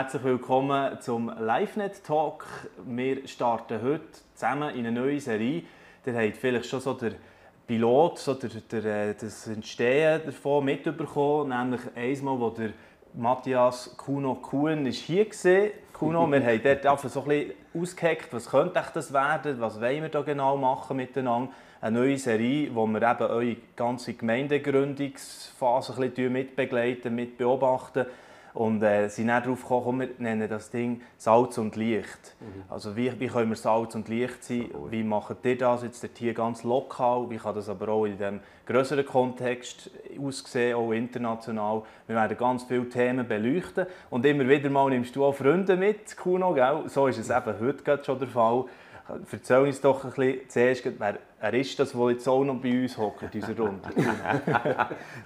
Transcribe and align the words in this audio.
Herzlich 0.00 0.24
willkommen 0.24 0.98
zum 1.02 1.28
LiveNet 1.28 2.02
Talk. 2.02 2.46
Wir 2.86 3.28
starten 3.28 3.82
heute 3.82 4.06
zusammen 4.34 4.74
in 4.74 4.86
eine 4.86 4.98
neue 4.98 5.20
Serie. 5.20 5.62
Ihr 6.06 6.14
habt 6.14 6.38
vielleicht 6.38 6.64
schon 6.64 6.80
so 6.80 6.94
den 6.94 7.16
Pilot, 7.66 8.18
so 8.18 8.32
der, 8.32 8.48
der, 8.48 9.10
äh, 9.10 9.14
das 9.14 9.46
Entstehen 9.46 10.22
davon 10.24 10.64
mitbekommen, 10.64 11.50
nämlich 11.50 11.82
einmal, 11.94 12.40
wo 12.40 12.48
der 12.48 12.70
Matthias 13.12 13.94
Kuno 13.98 14.36
Kuhn 14.36 14.86
ist 14.86 15.02
hier 15.02 15.26
gesehen. 15.26 15.72
Kuno, 15.92 16.26
wir 16.26 16.46
haben 16.46 16.62
dort 16.62 16.86
einfach 16.86 17.10
so 17.10 17.20
ein 17.20 17.28
bisschen 17.28 17.52
ausgeheckt, 17.78 18.32
was 18.32 18.48
könnte 18.48 18.82
das 18.94 19.12
werden, 19.12 19.60
was 19.60 19.82
wollen 19.82 20.00
wir 20.00 20.08
da 20.08 20.22
genau 20.22 20.56
machen 20.56 20.96
miteinander. 20.96 21.52
Eine 21.82 21.98
neue 21.98 22.16
Serie, 22.16 22.74
wo 22.74 22.86
wir 22.86 23.02
eben 23.02 23.30
eure 23.30 23.56
ganze 23.76 24.14
Gemeindegründungsphase 24.14 25.92
ein 25.92 26.10
bisschen 26.10 26.32
mitbegleiten, 26.32 27.14
mitbeobachten 27.14 28.06
und 28.54 28.82
äh, 28.82 29.08
sind 29.08 29.28
dann 29.28 29.42
darauf 29.42 29.62
gekommen, 29.62 29.84
komm, 29.84 30.00
wir 30.00 30.08
nennen 30.18 30.48
das 30.48 30.70
Ding 30.70 31.02
Salz 31.16 31.58
und 31.58 31.76
Licht. 31.76 32.36
Mhm. 32.40 32.64
Also 32.68 32.96
wie, 32.96 33.18
wie 33.20 33.28
können 33.28 33.50
wir 33.50 33.56
Salz 33.56 33.94
und 33.94 34.08
Licht 34.08 34.42
sein? 34.42 34.70
Wie 34.90 35.02
macht 35.02 35.44
ihr 35.44 35.56
das 35.56 35.82
jetzt 35.82 36.06
hier 36.16 36.34
ganz 36.34 36.64
lokal? 36.64 37.30
Wie 37.30 37.36
kann 37.36 37.54
das 37.54 37.68
aber 37.68 37.88
auch 37.88 38.04
in 38.04 38.12
diesem 38.12 38.40
größeren 38.66 39.06
Kontext 39.06 39.90
aussehen, 40.20 40.74
auch 40.74 40.92
international? 40.92 41.82
Wir 42.06 42.16
werden 42.16 42.36
ganz 42.36 42.64
viele 42.64 42.88
Themen 42.88 43.26
beleuchten 43.26 43.86
und 44.10 44.26
immer 44.26 44.48
wieder 44.48 44.70
mal 44.70 44.90
nimmst 44.90 45.14
du 45.14 45.24
auch 45.24 45.34
Freunde 45.34 45.76
mit, 45.76 46.16
Kuno, 46.16 46.52
gell? 46.52 46.82
So 46.86 47.06
ist 47.06 47.18
es 47.18 47.30
eben 47.30 47.60
heute 47.60 48.04
schon 48.04 48.18
der 48.18 48.28
Fall. 48.28 48.64
Erzähl 49.32 49.58
uns 49.58 49.80
doch 49.80 50.04
ein 50.04 50.10
bisschen 50.10 50.48
zuerst, 50.48 50.84
wer, 50.98 51.18
wer 51.40 51.54
ist 51.54 51.78
das, 51.78 51.92
der 51.92 52.10
jetzt 52.10 52.28
auch 52.28 52.44
noch 52.44 52.60
bei 52.60 52.82
uns 52.82 52.96
hockt 52.96 53.22
in 53.22 53.30
dieser 53.30 53.56
Runde? 53.56 53.88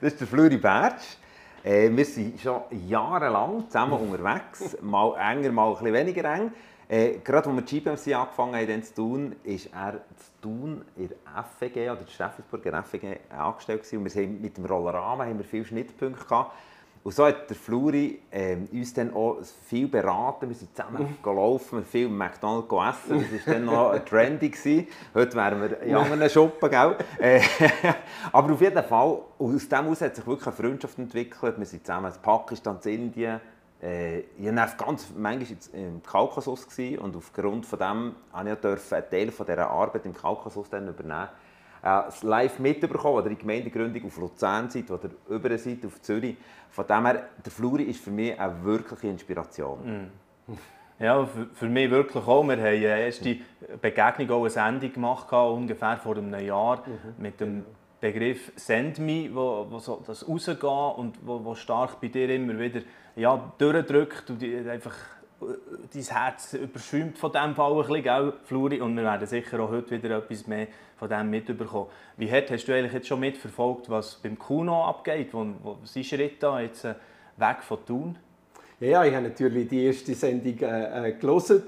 das 0.01 0.13
ist 0.13 0.21
der 0.21 0.27
Fluri 0.27 0.57
Bertsch. 0.57 1.19
Äh, 1.65 1.91
wir 1.97 2.05
sind 2.05 2.39
schon 2.39 2.61
jahrelang 2.87 3.65
zusammen 3.69 3.95
unterwegs, 3.95 4.77
mal 4.83 5.15
enger, 5.17 5.51
mal 5.51 5.69
ein 5.69 5.73
bisschen 5.73 5.95
weniger 5.95 6.35
eng. 6.35 6.53
Äh, 6.87 7.21
gerade 7.25 7.49
als 7.49 7.57
wir 7.57 7.63
GPMC 7.63 8.15
angefangen 8.15 8.55
haben 8.55 8.83
zu 8.83 8.95
tun, 8.95 9.37
ist 9.45 9.71
er 9.73 9.95
zu 10.15 10.43
tun 10.43 10.85
in 10.97 11.09
der 11.09 11.45
FEG 11.59 11.91
oder 11.91 11.97
der 11.97 12.11
Steffensburger 12.11 12.83
FEG 12.83 13.21
angestellt 13.31 13.83
gewesen. 13.83 13.99
und 13.99 14.15
wir 14.15 14.23
haben 14.23 14.41
mit 14.43 14.59
dem 14.59 14.67
Rollerrahmen 14.67 15.27
haben 15.27 15.39
wir 15.39 15.45
viele 15.47 15.65
Schnittpunkte 15.65 16.23
gehabt. 16.23 16.53
Und 17.05 17.13
so 17.13 17.27
hat 17.27 17.51
der 17.51 17.57
Fluri 17.57 18.19
äh, 18.31 18.57
uns 18.73 18.95
dann 18.95 19.13
auch 19.13 19.37
viel 19.67 19.87
beraten. 19.89 20.49
Wir 20.49 20.57
sind 20.57 20.75
zusammen 20.75 21.03
mhm. 21.03 21.23
gelaufen, 21.23 21.85
viel 21.85 22.07
im 22.07 22.17
McDonald's 22.17 22.73
essen. 22.73 23.27
Das 23.31 23.47
war 23.47 23.55
dann 23.55 23.65
noch 23.67 23.99
trendy. 24.07 24.49
Gewesen. 24.49 24.89
Heute 25.13 25.37
wären 25.37 25.61
wir 25.61 25.81
in 25.83 25.95
anderen 25.95 26.31
Shoppen, 26.31 26.71
gell? 26.71 26.97
Äh, 27.19 27.43
aber 28.33 28.55
auf 28.55 28.61
jeden 28.63 28.83
Fall, 28.83 29.19
aus 29.39 29.69
dem 29.69 29.83
heraus 29.83 30.01
hat 30.01 30.17
sich 30.17 30.27
wirklich 30.27 30.47
eine 30.47 30.57
Freundschaft 30.57 30.99
entwickelt. 30.99 31.59
Wir 31.59 31.67
sind 31.67 31.85
zusammen 31.85 32.11
in 32.11 32.23
Pakistan, 32.23 32.79
in 32.85 32.91
Indien. 32.93 33.39
Äh, 33.83 34.21
ich 34.21 34.47
war 34.47 34.67
ganz 34.69 35.09
manchmal 35.15 35.59
im 35.75 36.03
Kaukasus 36.03 36.67
gewesen, 36.67 37.01
und 37.01 37.17
aufgrund 37.17 37.67
von 37.67 37.79
dem 37.79 38.15
durfte 38.63 38.77
ich 38.77 38.93
einen 38.95 39.11
Teil 39.11 39.27
dieser 39.27 39.71
Arbeit 39.71 40.07
im 40.07 40.15
Kaukasus 40.15 40.71
dann 40.71 40.89
übernehmen 40.89 41.29
das 41.85 42.23
live 42.23 42.59
mitbekommen, 42.61 43.17
oder 43.17 43.29
die 43.29 43.37
Gemeindegründung 43.37 44.07
auf 44.07 44.17
Luzern 44.17 44.71
seid 44.71 44.91
oder 44.91 45.11
über 45.29 45.57
seid 45.59 45.85
auf 45.85 46.01
Zürich. 46.01 46.37
Von 46.71 46.87
dem 46.87 47.07
her, 47.07 47.29
der 47.45 47.53
Fluri 47.53 47.85
ist 47.85 48.03
für 48.03 48.11
mich 48.11 48.41
eine 48.41 48.65
wirkliche 48.65 49.09
Inspiration. 49.09 50.11
Mm. 50.49 50.53
Ja, 50.99 51.27
für, 51.27 51.47
für, 51.53 51.69
mich 51.69 51.91
wirklich 51.91 52.25
auch. 52.25 52.43
Wir 52.45 52.57
haben 52.57 52.65
eine 52.65 53.01
erste 53.01 53.37
Begegnung, 53.83 54.31
auch 54.31 54.41
eine 54.41 54.51
Sendung 54.51 54.93
gemacht, 54.93 55.31
ungefähr 55.33 55.99
vor 55.99 56.17
einem 56.17 56.33
Jahr, 56.43 56.79
mhm. 56.87 57.23
mit 57.23 57.41
dem 57.41 57.65
Begriff 58.01 58.53
«Send 58.57 58.99
me», 58.99 59.29
wo, 59.33 59.67
wo 59.69 59.79
so 59.79 60.03
das 60.07 60.27
Rausgehen 60.27 60.95
und 60.97 61.19
wo, 61.23 61.45
wo 61.45 61.55
stark 61.55 62.01
bei 62.01 62.09
dir 62.09 62.31
immer 62.31 62.59
wieder 62.59 62.81
ja, 63.17 63.53
durchdrückt 63.59 64.31
und 64.31 64.43
einfach 64.43 64.95
dein 65.93 66.03
Herz 66.03 66.55
überschwemmt 66.55 67.19
von 67.19 67.33
diesem 67.33 67.55
Fall 67.55 67.73
ein 67.73 67.79
bisschen, 67.79 68.03
gell, 68.03 68.33
Fluri? 68.45 68.81
Und 68.81 68.97
wir 68.97 69.05
werden 69.05 69.27
sicher 69.27 69.61
auch 69.61 69.71
heute 69.71 69.91
wieder 69.91 70.19
etwas 70.19 70.47
mehr 70.47 70.69
von 70.97 71.09
dem 71.09 71.31
mitbekommen. 71.31 71.89
Wie 72.17 72.31
hart 72.31 72.51
hast 72.51 72.67
du 72.67 72.73
eigentlich 72.73 72.93
jetzt 72.93 73.09
schon 73.09 73.21
mitverfolgt, 73.21 73.91
was 73.91 74.17
beim 74.17 74.39
Kuno 74.39 74.85
abgeht? 74.85 75.33
Wo, 75.33 75.47
wo 75.63 75.79
sein 75.85 76.05
Schritt 76.05 76.43
da 76.43 76.61
jetzt 76.61 76.85
äh, 76.85 76.95
weg 77.37 77.63
von 77.63 77.85
Thun? 77.85 78.17
Ja, 78.81 78.89
ja, 78.89 79.05
ich 79.05 79.15
habe 79.15 79.29
natürlich 79.29 79.69
die 79.69 79.85
erste 79.85 80.15
Sendung 80.15 80.59
äh, 80.61 81.09
äh 81.09 81.13
gelesen. 81.13 81.63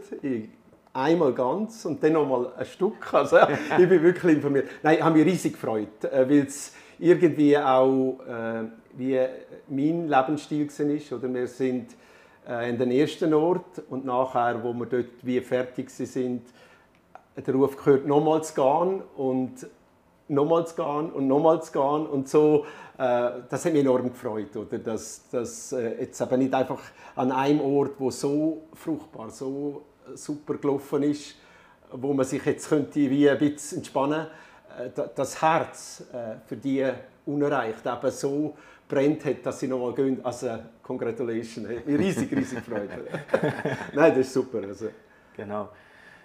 einmal 0.93 1.33
ganz 1.33 1.85
und 1.85 2.03
dann 2.03 2.15
noch 2.15 2.27
mal 2.27 2.53
ein 2.57 2.67
Stück. 2.67 2.95
Also, 3.13 3.39
ich 3.79 3.89
bin 3.89 4.03
wirklich 4.03 4.37
informiert. 4.37 4.69
Nein, 4.83 4.97
ich 4.97 5.03
habe 5.03 5.19
mich 5.19 5.27
riesig 5.27 5.53
gefreut, 5.53 6.05
äh, 6.05 6.29
weil 6.29 6.47
es 6.47 6.75
irgendwie 6.99 7.57
auch 7.59 8.19
äh, 8.27 8.65
wie 8.97 9.21
mein 9.69 10.09
Lebensstil 10.09 10.69
war. 10.69 11.19
Oder 11.19 11.35
wir 11.35 11.47
sind 11.47 11.91
in 12.47 12.79
den 12.79 12.93
ersten 12.93 13.35
Ort 13.35 13.83
und 13.91 14.05
nachher, 14.05 14.63
wo 14.63 14.73
wir 14.73 14.87
dort 14.87 15.09
wie 15.23 15.41
fertig 15.41 15.91
sind, 15.91 16.43
der 17.37 17.55
Ruf 17.55 17.77
gehört, 17.77 18.07
nochmal 18.07 18.43
zu 18.45 18.55
gehen 18.55 19.03
und 19.17 19.67
nochmal 20.29 20.67
zu 20.67 20.75
gehen 20.77 21.11
und 21.13 21.27
nochmal 21.29 21.63
zu 21.63 21.73
gehen 21.73 22.07
und 22.07 22.29
so. 22.29 22.65
Äh, 22.99 23.31
das 23.49 23.65
hat 23.65 23.73
mich 23.73 23.83
enorm 23.83 24.11
gefreut, 24.11 24.57
oder? 24.57 24.79
dass 24.79 25.29
das 25.31 25.73
äh, 25.73 26.01
jetzt 26.01 26.21
aber 26.23 26.37
nicht 26.37 26.55
einfach 26.55 26.81
an 27.15 27.33
einem 27.33 27.61
Ort, 27.61 27.93
wo 27.99 28.11
so 28.11 28.63
fruchtbar, 28.75 29.31
so 29.31 29.83
super 30.15 30.55
gelaufen 30.55 31.03
ist, 31.03 31.35
wo 31.93 32.13
man 32.13 32.25
sich 32.25 32.45
jetzt 32.45 32.69
könnte 32.69 32.95
wie 33.11 33.29
ein 33.29 33.39
bisschen 33.39 33.79
entspannen, 33.79 34.27
das 35.15 35.41
Herz 35.41 36.05
für 36.47 36.57
die 36.57 36.87
unerreicht 37.25 37.87
eben 37.87 38.11
so 38.11 38.55
brennt 38.89 39.25
hat, 39.25 39.45
dass 39.45 39.61
sie 39.61 39.69
nochmal 39.69 39.95
gehen. 39.95 40.21
Also, 40.23 40.59
congratulations. 40.87 41.69
Hat 41.69 41.87
mich 41.87 41.99
riesig, 41.99 42.31
riesig 42.33 42.65
gefreut. 42.65 42.91
Nein, 43.93 44.11
das 44.11 44.19
ist 44.19 44.33
super. 44.33 44.63
Also. 44.63 44.89
Genau. 45.37 45.69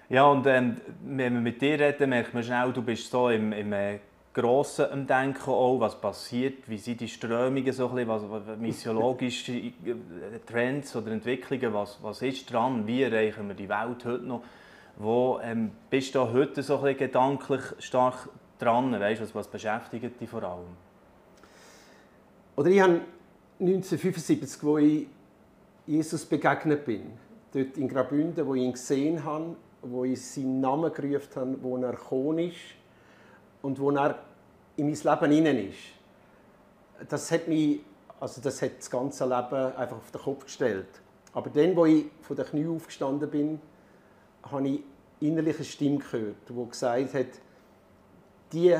Ja, 0.09 0.25
und 0.25 0.45
ähm, 0.45 0.77
wenn 1.03 1.33
wir 1.33 1.41
mit 1.41 1.61
dir 1.61 1.79
reden, 1.79 2.09
merkt 2.09 2.33
man 2.33 2.44
schnell, 2.44 2.71
du 2.73 2.81
bist 2.81 3.09
so 3.09 3.29
im, 3.29 3.53
im 3.53 3.73
äh, 3.73 4.00
Grossen 4.33 4.85
am 4.91 5.07
Denken 5.07 5.50
auch, 5.50 5.79
was 5.79 6.00
passiert, 6.00 6.69
wie 6.69 6.77
sind 6.77 7.01
die 7.01 7.07
Strömungen, 7.07 7.71
so 7.73 7.89
ein 7.89 7.95
bisschen, 7.95 8.09
was, 8.09 8.23
was 8.29 8.57
missiologische 8.57 9.53
äh, 9.53 9.73
Trends 10.45 10.95
oder 10.95 11.11
Entwicklungen, 11.11 11.73
was, 11.73 11.97
was 12.01 12.21
ist 12.21 12.51
dran, 12.51 12.85
wie 12.85 13.03
erreichen 13.03 13.47
wir 13.47 13.55
die 13.55 13.67
Welt 13.67 14.05
heute 14.05 14.23
noch? 14.23 14.44
Wo 14.97 15.39
ähm, 15.41 15.71
bist 15.89 16.13
du 16.13 16.31
heute 16.31 16.61
so 16.61 16.77
ein 16.77 16.83
bisschen 16.83 17.00
gedanklich 17.00 17.61
stark 17.79 18.29
dran, 18.59 18.91
weißt, 18.91 19.21
was, 19.21 19.33
was 19.33 19.47
beschäftigt 19.47 20.19
dich 20.19 20.29
vor 20.29 20.44
allem? 20.44 20.75
Oder 22.55 22.69
ich 22.69 22.81
habe 22.81 23.01
1975, 23.61 24.63
wo 24.63 24.79
ich 24.79 25.07
Jesus 25.85 26.25
begegnet 26.25 26.83
bin, 26.83 27.11
dort 27.53 27.77
in 27.77 27.88
Graubünden, 27.88 28.47
wo 28.47 28.55
ich 28.55 28.63
ihn 28.63 28.72
gesehen 28.73 29.23
habe, 29.23 29.55
wo 29.83 30.03
ich 30.03 30.19
seinen 30.19 30.61
Namen 30.61 30.91
gerufen 30.91 31.35
habe, 31.35 31.57
wo 31.61 31.77
er 31.77 31.91
gekommen 31.91 32.39
ist 32.39 32.57
und 33.61 33.79
wo 33.79 33.91
er 33.91 34.17
in 34.77 34.88
mein 34.88 34.95
Leben 34.95 35.31
hinein 35.31 35.69
ist. 35.69 37.07
Das 37.07 37.31
hat 37.31 37.47
mich, 37.47 37.81
also 38.19 38.41
das 38.41 38.63
hat 38.63 38.79
das 38.79 38.89
ganze 38.89 39.25
Leben 39.25 39.75
einfach 39.75 39.97
auf 39.97 40.09
den 40.09 40.21
Kopf 40.21 40.45
gestellt. 40.45 40.88
Aber 41.33 41.51
dann, 41.51 41.75
wo 41.75 41.85
ich 41.85 42.05
von 42.21 42.35
der 42.35 42.45
Knie 42.45 42.67
aufgestanden 42.67 43.29
bin, 43.29 43.61
habe 44.44 44.67
ich 44.67 44.79
innerlich 45.19 45.57
eine 45.57 45.66
Stimme 45.66 46.00
gehört, 46.00 46.50
die 46.50 46.69
gesagt 46.69 47.13
hat, 47.13 47.27
die 48.53 48.75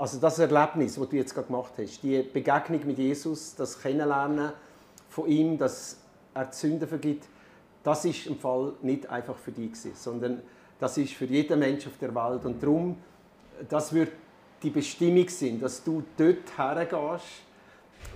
also 0.00 0.18
das 0.18 0.38
Erlebnis, 0.38 0.94
das 0.94 1.08
du 1.10 1.16
jetzt 1.16 1.34
gerade 1.34 1.48
gemacht 1.48 1.72
hast, 1.76 2.02
die 2.02 2.22
Begegnung 2.22 2.86
mit 2.86 2.96
Jesus, 2.96 3.54
das 3.54 3.78
Kennenlernen 3.78 4.52
von 5.10 5.28
ihm, 5.28 5.58
dass 5.58 5.98
er 6.32 6.46
die 6.46 6.56
Sünden 6.56 6.88
vergibt, 6.88 7.26
das 7.82 8.06
ist 8.06 8.26
im 8.26 8.38
Fall 8.38 8.72
nicht 8.80 9.10
einfach 9.10 9.36
für 9.36 9.52
dich 9.52 9.72
gewesen, 9.72 9.92
sondern 9.94 10.40
das 10.78 10.96
ist 10.96 11.12
für 11.12 11.26
jeden 11.26 11.58
Mensch 11.58 11.86
auf 11.86 11.98
der 12.00 12.14
Welt 12.14 12.46
und 12.46 12.62
darum, 12.62 12.96
das 13.68 13.92
wird 13.92 14.12
die 14.62 14.70
Bestimmung 14.70 15.28
sein, 15.28 15.60
dass 15.60 15.84
du 15.84 16.02
dort 16.16 16.56
hergehst, 16.56 17.42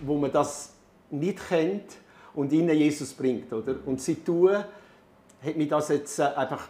wo 0.01 0.17
man 0.17 0.33
das 0.33 0.73
nicht 1.11 1.39
kennt 1.49 1.97
und 2.35 2.51
ihnen 2.53 2.75
Jesus 2.75 3.13
bringt, 3.13 3.53
oder? 3.53 3.77
Und 3.85 4.01
sie 4.01 4.17
tun, 4.17 4.55
hat 4.55 5.57
mich 5.57 5.69
das 5.69 5.89
jetzt 5.91 6.19
äh, 6.19 6.23
einfach 6.23 6.67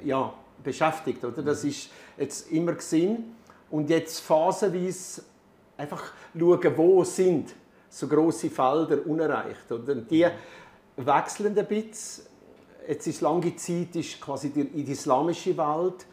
äh, 0.00 0.08
ja, 0.08 0.34
beschäftigt, 0.64 1.24
oder? 1.24 1.42
Das 1.42 1.62
ist 1.62 1.90
jetzt 2.16 2.50
immer 2.50 2.72
gesehen 2.72 3.36
und 3.72 3.90
jetzt 3.90 4.20
phasenweise 4.20 5.22
einfach 5.76 6.12
schauen, 6.38 6.76
wo 6.76 7.02
sind 7.02 7.52
so 7.88 8.06
große 8.06 8.50
Felder 8.50 9.04
unerreicht. 9.06 9.70
Oder? 9.72 9.96
Die 9.96 10.26
wechseln 10.96 11.58
ein 11.58 11.66
bisschen. 11.66 12.26
Jetzt 12.86 13.06
ist 13.06 13.20
lange 13.20 13.54
Zeit 13.56 13.94
ist 13.96 14.20
quasi 14.20 14.50
die, 14.50 14.64
die 14.64 14.92
islamische 14.92 15.56
Welt 15.56 16.06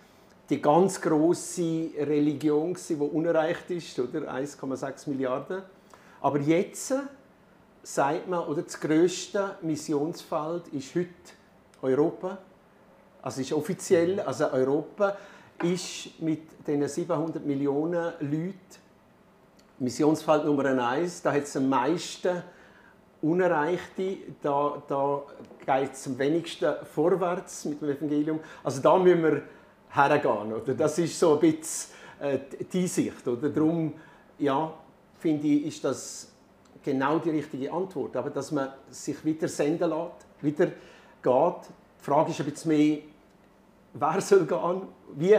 die 0.49 0.61
ganz 0.61 0.99
große 0.99 1.91
Religion, 1.99 2.75
die 2.75 2.95
unerreicht 2.95 3.69
ist, 3.69 3.99
oder 3.99 4.33
1,6 4.33 5.09
Milliarden. 5.09 5.61
Aber 6.21 6.39
jetzt 6.39 6.93
sagt 7.83 8.27
man, 8.27 8.47
oder 8.47 8.63
das 8.63 8.79
größte 8.79 9.57
Missionsfeld 9.61 10.67
ist 10.69 10.95
heute 10.95 11.09
Europa. 11.83 12.39
Also 13.21 13.41
ist 13.41 13.53
offiziell, 13.53 14.19
also 14.21 14.49
Europa 14.49 15.17
ist 15.63 16.21
mit 16.21 16.41
diesen 16.65 16.87
700 16.87 17.45
Millionen 17.45 18.13
Leuten 18.19 18.53
Missionsfeld 19.79 20.45
Nummer 20.45 20.65
eins. 20.65 21.21
Da 21.21 21.31
hat 21.31 21.43
es 21.43 21.55
am 21.55 21.69
meisten 21.69 22.43
Unerreichte, 23.21 24.17
da, 24.41 24.81
da 24.87 25.23
geht 25.65 25.93
es 25.93 26.07
am 26.07 26.17
wenigsten 26.17 26.73
vorwärts 26.93 27.65
mit 27.65 27.81
dem 27.81 27.89
Evangelium. 27.89 28.39
Also 28.63 28.81
da 28.81 28.97
müssen 28.97 29.23
wir 29.23 29.41
hergehen. 29.89 30.53
Oder? 30.53 30.73
Das 30.73 30.97
ist 30.97 31.19
so 31.19 31.33
ein 31.33 31.39
bisschen 31.39 31.93
äh, 32.19 32.39
die 32.71 32.87
Sicht. 32.87 33.27
Oder? 33.27 33.49
Darum 33.49 33.93
ja, 34.37 34.73
finde 35.19 35.47
ich, 35.47 35.65
ist 35.65 35.83
das 35.83 36.31
genau 36.83 37.19
die 37.19 37.31
richtige 37.31 37.71
Antwort. 37.71 38.15
Aber 38.15 38.29
dass 38.29 38.51
man 38.51 38.69
sich 38.89 39.23
wieder 39.25 39.47
senden 39.47 39.89
lässt, 39.89 40.25
wieder 40.41 40.67
geht. 40.67 41.69
Die 42.01 42.05
Frage 42.05 42.31
ist 42.31 42.39
ein 42.39 42.49
bisschen 42.49 42.71
mehr, 42.71 42.99
wer 43.93 44.21
soll 44.21 44.45
gehen, 44.45 44.81
wie 45.15 45.37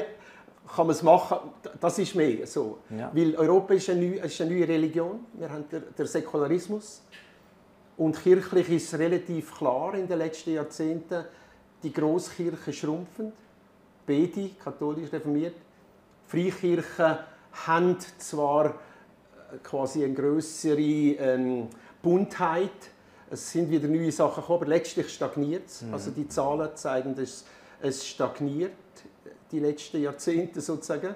kann 0.75 0.87
man 0.87 0.95
es 0.95 1.03
machen, 1.03 1.39
das 1.81 1.99
ist 1.99 2.15
mehr 2.15 2.47
so. 2.47 2.79
Ja. 2.91 3.11
Weil 3.13 3.35
Europa 3.35 3.75
ist 3.75 3.91
eine, 3.91 4.01
neue, 4.01 4.19
ist 4.21 4.41
eine 4.41 4.51
neue 4.51 4.69
Religion, 4.69 5.27
wir 5.35 5.51
haben 5.51 5.69
den, 5.69 5.83
den 5.97 6.07
Säkularismus 6.07 7.03
und 7.97 8.23
kirchlich 8.23 8.71
ist 8.71 8.95
relativ 8.95 9.57
klar 9.57 9.95
in 9.95 10.07
den 10.07 10.19
letzten 10.19 10.55
Jahrzehnten, 10.55 11.25
die 11.83 11.93
Großkirchen 11.93 12.73
schrumpfen, 12.73 13.33
beide, 14.07 14.51
katholisch 14.63 15.13
reformiert. 15.13 15.57
Freikirchen 16.27 17.19
haben 17.67 17.97
zwar 18.19 18.67
äh, 18.67 18.71
quasi 19.63 20.05
eine 20.05 20.15
größere 20.15 20.81
ähm, 20.81 21.69
Buntheit, 22.03 22.71
es 23.31 23.53
sind 23.53 23.71
wieder 23.71 23.89
neue 23.89 24.11
Sachen 24.11 24.41
gekommen, 24.41 24.63
aber 24.63 24.71
letztlich 24.71 25.09
stagniert 25.11 25.67
es. 25.67 25.83
Mhm. 25.83 25.95
Also 25.95 26.11
die 26.11 26.29
Zahlen 26.29 26.71
zeigen, 26.75 27.15
dass 27.15 27.45
es 27.83 28.07
stagniert 28.07 28.73
die 29.51 29.59
letzten 29.59 30.03
Jahrzehnte 30.03 30.61
sozusagen. 30.61 31.15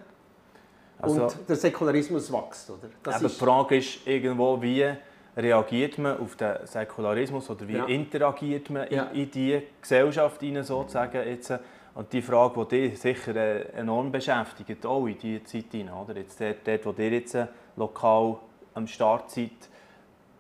Also, 0.99 1.25
und 1.25 1.37
der 1.49 1.57
Säkularismus 1.57 2.33
wächst, 2.33 2.71
oder? 2.71 2.89
Das 3.03 3.17
aber 3.17 3.29
die 3.29 3.35
Frage 3.35 3.77
ist 3.77 4.07
irgendwo, 4.07 4.61
wie 4.61 4.95
reagiert 5.37 5.99
man 5.99 6.19
auf 6.19 6.37
den 6.37 6.55
Säkularismus 6.65 7.51
oder 7.51 7.67
wie 7.67 7.77
ja. 7.77 7.85
interagiert 7.87 8.71
man 8.71 8.91
ja. 8.91 9.05
in, 9.05 9.23
in 9.23 9.31
die 9.31 9.63
Gesellschaft 9.81 10.41
hinein, 10.41 10.65
sozusagen 10.65 11.27
jetzt. 11.27 11.53
Und 11.95 12.13
die 12.13 12.23
Frage, 12.23 12.67
die 12.67 12.89
dich 12.89 13.01
sicher 13.01 13.37
äh, 13.37 13.63
enorm 13.77 14.11
beschäftigt, 14.11 14.85
auch 14.85 15.07
in 15.07 15.17
diese 15.17 15.45
Zeit 15.45 15.67
hinein, 15.71 15.95
oder? 15.95 16.17
Jetzt 16.17 16.41
dort, 16.41 16.57
dort, 16.65 16.87
wo 16.87 16.95
ihr 17.03 17.11
jetzt 17.11 17.35
äh, 17.35 17.47
lokal 17.77 18.37
am 18.75 18.87
Start 18.89 19.31
seid, 19.31 19.53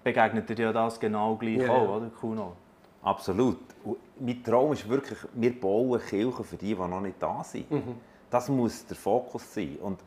begegnet 0.02 0.50
ihr 0.50 0.58
ja 0.58 0.72
das 0.72 0.98
genau 0.98 1.36
gleich 1.36 1.58
ja. 1.58 1.70
auch, 1.70 1.96
oder 1.96 2.10
Kuno? 2.20 2.56
Absolut. 3.02 3.73
Mein 4.18 4.42
Traum 4.42 4.72
ist 4.72 4.88
wirklich, 4.88 5.18
wir 5.34 5.60
bauen 5.60 6.00
Kirchen 6.00 6.44
für 6.44 6.56
die, 6.56 6.74
die 6.74 6.80
noch 6.80 7.00
nicht 7.00 7.16
da 7.20 7.42
sind. 7.42 7.70
Mhm. 7.70 7.96
Das 8.30 8.48
muss 8.48 8.86
der 8.86 8.96
Fokus 8.96 9.52
sein. 9.52 9.76
Und 9.80 10.00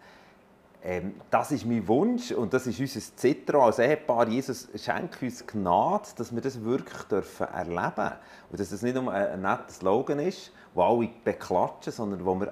ähm, 0.83 1.15
das 1.29 1.51
ist 1.51 1.65
mein 1.65 1.85
Wunsch 1.87 2.31
und 2.31 2.53
das 2.53 2.67
ist 2.67 2.79
unser 2.79 2.99
Zittern 2.99 3.61
als 3.61 3.79
Ehepaar. 3.79 4.27
Jesus 4.27 4.67
schenkt 4.75 5.21
uns 5.21 5.45
Gnade, 5.45 6.07
dass 6.15 6.33
wir 6.33 6.41
das 6.41 6.63
wirklich 6.63 7.03
dürfen 7.03 7.47
erleben 7.47 7.95
dürfen. 7.95 8.13
Und 8.51 8.59
dass 8.59 8.71
es 8.71 8.81
nicht 8.81 8.95
nur 8.95 9.11
ein, 9.11 9.27
ein 9.27 9.41
netter 9.41 9.69
Slogan 9.69 10.19
ist, 10.19 10.51
wo 10.73 10.83
alle 10.83 11.09
beklatschen, 11.23 11.91
sondern 11.91 12.23
wo 12.23 12.35
wir 12.35 12.51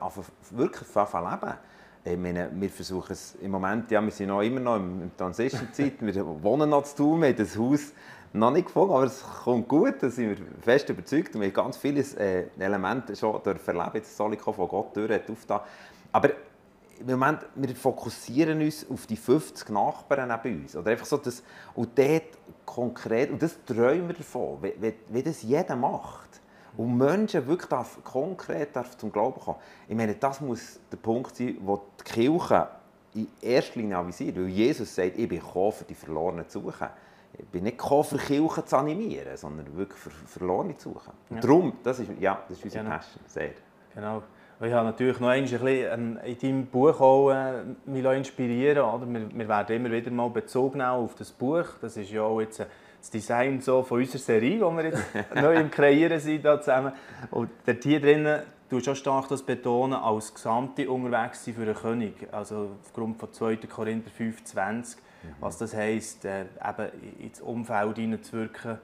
wirklich 0.51 0.87
leben. 0.95 1.53
Ich 2.07 2.17
meine, 2.17 2.51
wir 2.53 2.69
versuchen 2.69 3.13
es 3.13 3.35
im 3.41 3.49
Moment, 3.49 3.89
ja, 3.89 3.99
wir 3.99 4.11
sind 4.11 4.27
noch 4.27 4.41
immer 4.41 4.59
noch 4.59 4.75
in 4.75 4.99
der 4.99 5.17
Transition-Zeit, 5.17 5.93
wir 6.01 6.43
wohnen 6.43 6.69
noch 6.69 6.83
zu 6.83 6.97
tun, 6.97 7.21
wir 7.21 7.29
haben 7.29 7.35
das 7.35 7.57
Haus 7.57 7.93
noch 8.31 8.51
nicht 8.51 8.67
gefunden, 8.67 8.93
aber 8.93 9.05
es 9.05 9.23
kommt 9.43 9.67
gut, 9.67 9.95
da 10.01 10.09
sind 10.11 10.29
wir 10.29 10.37
fest 10.61 10.87
überzeugt 10.87 11.33
und 11.33 11.41
wir 11.41 11.47
haben 11.47 11.55
ganz 11.55 11.77
viele 11.77 12.01
äh, 12.01 12.45
Elemente 12.59 13.15
schon 13.15 13.41
erleben, 13.43 13.91
jetzt 13.95 14.15
soll 14.15 14.35
ich 14.35 14.39
von 14.39 14.67
Gott 14.67 14.95
durch 14.95 15.09
hat 15.09 15.63
Aber 16.11 16.29
im 16.99 17.07
Moment, 17.07 17.39
wir 17.55 17.75
fokussieren 17.75 18.61
uns 18.61 18.85
auf 18.87 19.07
die 19.07 19.17
50 19.17 19.69
Nachbarn 19.69 20.29
bei 20.43 20.51
uns. 20.51 20.75
Oder 20.75 20.91
einfach 20.91 21.05
so 21.05 21.17
das, 21.17 21.43
und 21.73 21.97
dort 21.97 22.37
konkret, 22.65 23.31
und 23.31 23.41
das 23.41 23.57
träumen 23.65 24.09
wir 24.09 24.15
davon, 24.15 24.61
wie, 24.61 24.73
wie, 24.79 24.93
wie 25.09 25.23
das 25.23 25.41
jeder 25.41 25.75
macht. 25.75 26.24
Und 26.77 26.97
Menschen 26.97 27.47
wirklich 27.47 27.69
darf, 27.69 28.03
konkret 28.03 28.75
darf 28.75 28.97
zum 28.97 29.11
Glauben 29.11 29.39
kommen. 29.39 29.57
Ich 29.87 29.95
meine, 29.95 30.15
das 30.15 30.41
muss 30.41 30.79
der 30.91 30.97
Punkt 30.97 31.35
sein, 31.35 31.57
wo 31.61 31.81
die 31.99 32.03
Kirche 32.03 32.67
in 33.13 33.27
erster 33.41 33.79
Linie 33.79 33.97
avisiert. 33.97 34.35
Weil 34.35 34.47
Jesus 34.47 34.93
sagt, 34.93 35.17
ich 35.17 35.27
bin 35.27 35.39
gekommen, 35.39 35.71
für 35.71 35.85
die 35.85 35.95
Verlorenen 35.95 36.47
zu 36.49 36.59
suchen. 36.59 36.87
Ich 37.37 37.45
bin 37.47 37.63
nicht 37.63 37.77
gekommen, 37.77 38.03
für 38.03 38.17
Kirchen 38.17 38.65
zu 38.65 38.77
animieren, 38.77 39.35
sondern 39.35 39.75
wirklich 39.75 39.99
für 39.99 40.09
Verlorene 40.09 40.77
zu 40.77 40.89
suchen. 40.89 41.13
Ja. 41.29 41.39
Darum, 41.39 41.73
das 41.83 41.99
ist, 41.99 42.11
ja, 42.19 42.39
das 42.47 42.57
ist 42.57 42.63
unsere 42.63 42.83
genau. 42.83 42.95
Passion, 42.95 43.23
sehr. 43.27 43.51
Genau. 43.93 44.23
Ich 44.61 44.71
habe 44.71 44.85
natürlich 44.85 45.19
noch 45.19 45.27
ein 45.27 45.43
bisschen 45.43 46.17
in 46.23 46.37
deinem 46.39 46.65
Buch 46.67 47.01
auch, 47.01 47.31
äh, 47.31 47.63
mich 47.85 48.05
inspirieren 48.05 48.83
oder? 48.85 49.05
Wir, 49.05 49.37
wir, 49.37 49.47
werden 49.49 49.75
immer 49.75 49.91
wieder 49.91 50.11
mal 50.11 50.29
Bezug 50.29 50.75
nehmen 50.75 50.87
auf 50.87 51.13
das 51.15 51.31
Buch. 51.31 51.65
Das 51.81 51.97
ist 51.97 52.09
ja 52.09 52.21
auch 52.21 52.39
jetzt 52.39 52.61
äh, 52.61 52.65
das 53.05 53.11
Design 53.11 53.61
so 53.61 53.83
von 53.83 53.99
unserer 53.99 54.19
Serie, 54.19 54.55
die 54.55 54.61
wir 54.61 54.83
jetzt 54.83 55.03
neu 55.35 55.55
im 55.55 55.69
Kreieren 55.69 56.19
sind 56.19 56.43
da 56.43 56.59
zusammen. 56.59 56.91
Und 57.29 57.51
dort 57.65 57.83
hier 57.83 58.01
drinnen 58.01 58.41
du 58.67 58.79
schon 58.79 58.95
stark 58.95 59.27
das 59.27 59.43
betonen, 59.43 59.93
als 59.93 60.33
Gesamte 60.33 60.89
unterwegs 60.89 61.45
sein 61.45 61.53
für 61.53 61.65
den 61.65 61.75
König. 61.75 62.27
Also 62.31 62.71
aufgrund 62.81 63.19
von 63.19 63.31
2. 63.31 63.57
Korinther 63.57 64.09
5,20. 64.09 64.97
Mhm. 64.97 65.35
Was 65.39 65.59
das 65.59 65.75
heisst, 65.75 66.25
äh, 66.25 66.45
eben 66.67 67.19
ins 67.19 67.41
Umfeld 67.41 67.97
hineinzuwirken, 67.97 68.79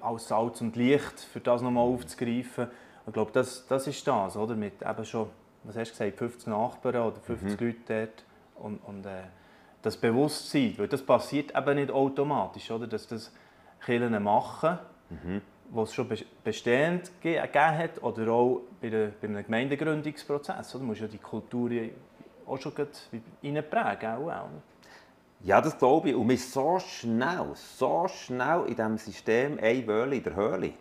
als 0.00 0.28
Salz 0.28 0.62
und 0.62 0.76
Licht, 0.76 1.20
für 1.20 1.40
das 1.40 1.60
nochmal 1.60 1.84
aufzugreifen. 1.84 2.68
Ich 3.06 3.12
glaube, 3.12 3.32
das, 3.34 3.66
das 3.66 3.86
ist 3.86 4.06
das, 4.06 4.36
oder? 4.36 4.54
Mit 4.54 4.80
eben 4.80 5.04
schon, 5.04 5.28
was 5.64 5.76
hast 5.76 5.90
du 5.90 6.04
gesagt, 6.04 6.16
50 6.16 6.46
Nachbarn 6.46 6.96
oder 6.96 7.20
50 7.20 7.60
mhm. 7.60 7.66
Leute 7.66 7.78
dort. 7.86 8.24
Und, 8.64 8.78
und 8.86 9.04
äh, 9.04 9.24
das 9.82 9.96
Bewusstsein, 9.96 10.74
weil 10.76 10.88
das 10.88 11.02
passiert 11.02 11.56
eben 11.56 11.74
nicht 11.76 11.90
automatisch, 11.90 12.70
oder? 12.70 12.86
Dass 12.86 13.06
das 13.06 13.32
Kirchen 13.84 14.22
machen, 14.22 14.78
mhm. 15.08 15.40
was 15.70 15.88
es 15.90 15.94
schon 15.94 16.08
bestehend 16.44 17.10
gegeben 17.20 17.78
hat, 17.78 18.02
oder 18.02 18.30
auch 18.32 18.60
bei, 18.80 18.90
der, 18.90 19.12
bei 19.20 19.28
einem 19.28 19.44
Gemeindegründungsprozess. 19.44 20.74
Oder? 20.74 20.82
Du 20.82 20.86
musst 20.86 21.00
ja 21.00 21.06
die 21.06 21.18
Kultur 21.18 21.70
auch 22.46 22.58
schon 22.58 22.72
reinprägen. 23.42 24.14
Auch, 24.14 24.30
auch. 24.30 24.48
Ja, 25.42 25.60
das 25.62 25.78
glaube 25.78 26.10
ich. 26.10 26.14
Und 26.14 26.28
wir 26.28 26.36
sind 26.36 26.52
so 26.52 26.78
schnell, 26.78 27.46
so 27.54 28.06
schnell 28.08 28.64
in 28.66 28.74
diesem 28.74 28.98
System 28.98 29.58
ein 29.62 29.86
Wöhle 29.86 30.16
in 30.16 30.22
der 30.22 30.36
Höhle. 30.36 30.72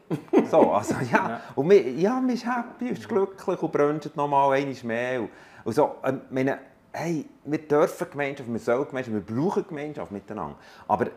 So, 0.51 0.71
also 0.73 0.95
ja. 1.09 1.39
Und 1.55 1.69
wir, 1.69 1.89
ja, 1.93 2.21
wir 2.21 2.35
sind 2.35 2.53
happy, 2.53 2.89
wir 2.89 2.95
sind 2.95 3.07
glücklich 3.07 3.61
und 3.61 3.71
brunchen 3.71 4.11
noch 4.15 4.27
mal 4.27 4.51
einmal 4.51 4.75
mehr. 4.83 5.21
Und 5.63 5.73
so, 5.73 5.95
ähm, 6.03 6.21
meine, 6.29 6.59
hey, 6.91 7.25
wir 7.45 7.59
dürfen 7.59 8.09
Gemeinschaft, 8.09 8.51
wir 8.51 8.59
sollen 8.59 8.87
Gemeinschaft, 8.87 9.15
wir 9.15 9.35
brauchen 9.35 9.65
Gemeinschaft 9.67 10.11
miteinander. 10.11 10.57
Aber 10.87 11.07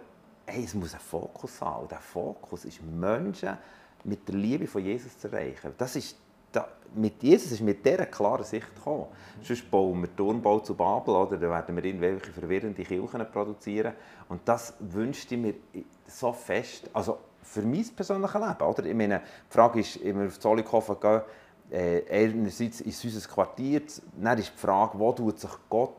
hey, 0.47 0.65
es 0.65 0.75
muss 0.75 0.95
ein 0.95 1.01
Fokus 1.01 1.61
haben. 1.61 1.83
Und 1.83 1.91
der 1.91 2.01
Fokus 2.01 2.65
ist, 2.65 2.83
Menschen 2.83 3.57
mit 4.05 4.27
der 4.29 4.35
Liebe 4.35 4.67
von 4.67 4.85
Jesus 4.85 5.17
zu 5.19 5.29
erreichen. 5.29 5.73
Das 5.79 5.97
ist 5.97 6.17
da, 6.51 6.69
mit 6.95 7.23
Jesus 7.23 7.53
ist 7.53 7.63
mit 7.63 7.85
dieser 7.85 8.07
klaren 8.07 8.45
Sicht 8.45 8.75
gekommen. 8.75 9.07
Mhm. 9.41 9.45
Sonst 9.45 9.71
bauen 9.71 10.03
wir 10.03 10.15
Turmbau 10.15 10.61
zu 10.61 10.75
Babel, 10.75 11.15
oder? 11.15 11.39
dann 11.39 11.51
werden 11.51 11.77
wir 11.77 11.85
irgendwelche 11.85 12.31
verwirrende 12.33 12.83
Kirchen 12.85 13.27
produzieren. 13.33 13.95
Und 14.29 14.43
das 14.45 14.75
wünschte 14.79 15.35
ich 15.35 15.41
mir 15.41 15.55
so 16.07 16.33
fest, 16.33 16.91
also 16.93 17.19
für 17.43 17.63
mein 17.63 17.87
persönliches 17.97 18.35
Leben. 18.35 18.63
Oder? 18.63 18.85
Ich 18.85 18.95
meine, 18.95 19.21
die 19.21 19.53
Frage 19.53 19.81
ist, 19.81 20.05
wenn 20.05 20.19
wir 20.21 20.27
auf 20.27 20.39
Zollikofen 20.39 21.01
gehen, 21.01 21.23
äh, 21.73 22.03
einerseits 22.11 22.81
ist 22.83 23.05
unser 23.05 23.29
Quartier, 23.29 23.83
dann 24.21 24.39
ist 24.39 24.53
die 24.55 24.59
Frage, 24.61 24.99
wo 24.99 25.13
tut 25.13 25.41
sich 25.41 25.51
Gott 25.69 25.95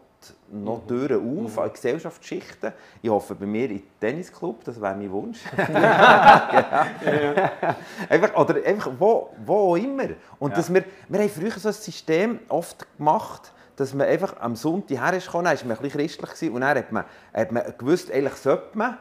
noch 0.51 0.83
mhm. 0.83 0.87
Türen 0.87 1.45
auf, 1.45 1.55
mhm. 1.55 1.59
an 1.59 1.73
Gesellschaftsschichten. 1.73 2.71
Ich 3.01 3.09
hoffe 3.09 3.35
bei 3.35 3.45
mir 3.45 3.69
im 3.69 3.81
Tennisclub, 3.99 4.63
das 4.63 4.79
wäre 4.79 4.95
mein 4.95 5.11
Wunsch. 5.11 5.39
ja. 5.57 6.87
einfach, 8.09 8.35
oder 8.35 8.63
einfach 8.63 8.91
wo, 8.97 9.31
wo 9.45 9.75
immer. 9.75 10.09
Und 10.39 10.51
ja. 10.51 10.57
dass 10.57 10.73
wir, 10.73 10.83
wir 11.09 11.19
haben 11.19 11.29
früher 11.29 11.51
so 11.51 11.69
ein 11.69 11.73
System 11.73 12.39
oft 12.49 12.85
gemacht, 12.97 13.51
dass 13.75 13.93
man 13.93 14.07
einfach 14.07 14.39
am 14.39 14.55
Sonntag 14.55 14.97
herkam, 14.97 15.43
dann 15.43 15.57
war 15.57 15.65
man 15.65 15.77
ein 15.77 15.83
bisschen 15.83 16.07
christlich 16.19 16.51
und 16.51 16.61
dann 16.61 16.77
hat 16.77 16.91
man, 16.91 17.05
hat 17.33 17.51
man 17.51 17.63
gewusst, 17.77 18.11
eigentlich 18.11 18.35
sollte 18.35 18.77
man. 18.77 18.97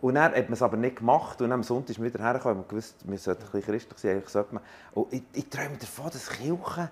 Und 0.00 0.14
dann 0.14 0.32
hat 0.32 0.44
man 0.44 0.54
es 0.54 0.62
aber 0.62 0.76
nicht 0.76 0.96
gemacht 0.96 1.42
und 1.42 1.52
am 1.52 1.62
Sonntag 1.62 1.90
ist 1.90 1.98
man 1.98 2.12
wieder 2.12 2.24
hergekommen 2.24 2.58
und 2.58 2.68
gewusst, 2.68 2.96
wir 3.04 3.18
sollten 3.18 3.42
ein 3.42 3.50
bisschen 3.50 3.72
christlich 3.72 3.98
sein, 3.98 4.12
eigentlich 4.12 4.28
sollte 4.30 4.54
man. 4.54 4.62
Und 4.94 5.12
ich, 5.12 5.22
ich 5.34 5.48
träume 5.50 5.76
davon, 5.76 6.06
dass 6.06 6.30
Kirche 6.30 6.90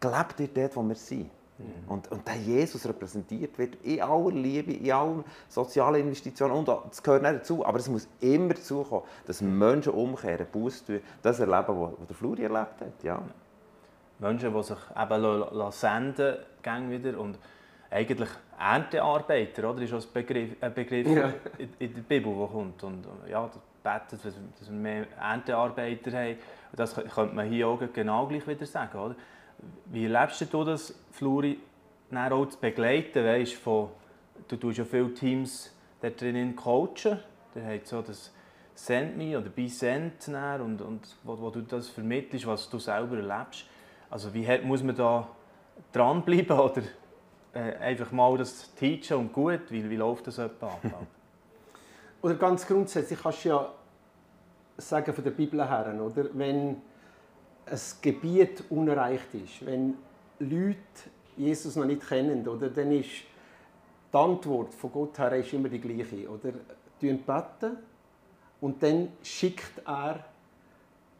gelebt 0.00 0.38
wird 0.38 0.56
dort, 0.56 0.76
wo 0.76 0.82
wir 0.82 0.94
sind. 0.94 1.30
Mhm. 1.58 1.88
Und, 1.88 2.10
und 2.10 2.26
der 2.26 2.36
Jesus 2.36 2.86
repräsentiert 2.86 3.58
wird 3.58 3.76
in 3.82 4.00
aller 4.00 4.30
Liebe, 4.30 4.72
in 4.72 4.90
allen 4.90 5.24
sozialen 5.48 6.00
Investitionen. 6.00 6.52
Und 6.52 6.68
das 6.68 7.02
gehört 7.02 7.22
nicht 7.22 7.34
dazu, 7.34 7.64
aber 7.64 7.78
es 7.78 7.88
muss 7.88 8.08
immer 8.20 8.54
dazu 8.54 8.82
kommen, 8.84 9.02
dass 9.26 9.42
Menschen 9.42 9.92
umkehren, 9.92 10.46
Buß 10.50 10.86
tun, 10.86 11.00
das 11.22 11.40
erleben, 11.40 11.78
was 11.78 12.06
der 12.08 12.16
Fluri 12.16 12.44
erlebt 12.44 12.80
hat. 12.80 13.02
Ja. 13.02 13.20
Menschen, 14.18 14.54
die 14.54 14.62
sich 14.62 14.78
eben 14.98 15.70
senden 15.72 16.36
lassen, 16.62 16.90
wieder 16.90 17.18
und 17.18 17.38
eigentlich 17.90 18.28
Erntearbeiter, 18.58 19.70
oder? 19.70 19.82
ist 19.82 19.92
auch 19.92 20.00
ein 20.00 20.12
Begriff, 20.12 20.50
ein 20.60 20.74
Begriff 20.74 21.06
ja. 21.06 21.32
in, 21.58 21.70
in, 21.78 21.94
der 21.94 22.02
Bibel, 22.02 22.34
der 22.36 22.46
kommt. 22.46 22.82
Und, 22.84 23.04
ja, 23.28 23.50
betet, 23.82 24.24
dass 24.24 24.70
wir 24.70 24.76
mehr 24.76 25.06
Erntearbeiter 25.18 26.12
haben. 26.12 26.36
Das 26.72 26.94
könnte 26.94 27.34
man 27.34 27.48
hier 27.48 27.66
auch 27.66 27.80
genau 27.92 28.26
gleich 28.26 28.46
wieder 28.46 28.66
sagen. 28.66 28.98
Oder? 28.98 29.16
Wie 29.86 30.04
erlebst 30.04 30.52
du 30.52 30.64
das, 30.64 30.94
Fluri, 31.10 31.58
auch 32.12 32.46
zu 32.46 32.58
begleiten? 32.58 33.24
Weißt, 33.24 33.54
von, 33.54 33.88
du 34.46 34.56
tust 34.56 34.78
ja 34.78 34.84
viele 34.84 35.12
Teams 35.14 35.74
da 36.00 36.10
drinnen 36.10 36.54
coachen. 36.54 37.18
Der 37.54 37.74
hat 37.74 37.86
so 37.86 38.02
das, 38.02 38.32
Send 38.74 39.18
Me 39.18 39.36
oder 39.36 39.50
bei 39.50 39.66
Send 39.66 40.26
und, 40.28 40.80
und 40.80 41.16
wo, 41.22 41.38
wo, 41.38 41.50
du 41.50 41.60
das 41.60 41.88
vermittelst, 41.90 42.46
was 42.46 42.70
du 42.70 42.78
selber 42.78 43.16
erlebst. 43.16 43.66
Also 44.08 44.32
wie 44.32 44.46
muss 44.62 44.82
man 44.82 44.96
da 44.96 45.28
dranbleiben 45.92 46.58
oder 46.58 46.82
äh, 47.52 47.76
einfach 47.76 48.12
mal 48.12 48.36
das 48.38 48.74
teachen 48.74 49.16
und 49.16 49.32
gut, 49.32 49.62
wie, 49.70 49.88
wie 49.88 49.96
läuft 49.96 50.26
das 50.26 50.38
etwa 50.38 50.68
ab? 50.68 50.80
oder 52.22 52.34
ganz 52.34 52.66
grundsätzlich 52.66 53.20
kannst 53.20 53.44
du 53.44 53.48
ja 53.48 53.72
sagen 54.76 55.12
von 55.12 55.24
der 55.24 55.30
Bibel 55.32 55.66
her, 55.68 55.94
oder? 56.00 56.28
wenn 56.32 56.76
ein 57.66 57.80
Gebiet 58.00 58.64
unerreicht 58.70 59.34
ist, 59.34 59.64
wenn 59.64 59.94
Leute 60.38 60.76
Jesus 61.36 61.76
noch 61.76 61.84
nicht 61.84 62.06
kennen, 62.06 62.46
oder, 62.46 62.68
dann 62.68 62.92
ist 62.92 63.10
die 64.12 64.16
Antwort 64.16 64.74
von 64.74 64.90
Gott 64.92 65.18
her 65.18 65.32
ist 65.36 65.52
immer 65.52 65.68
die 65.68 65.80
gleiche. 65.80 66.28
Oder? 66.28 66.52
beten 67.00 67.78
und 68.60 68.82
dann 68.82 69.08
schickt 69.22 69.80
er 69.86 70.24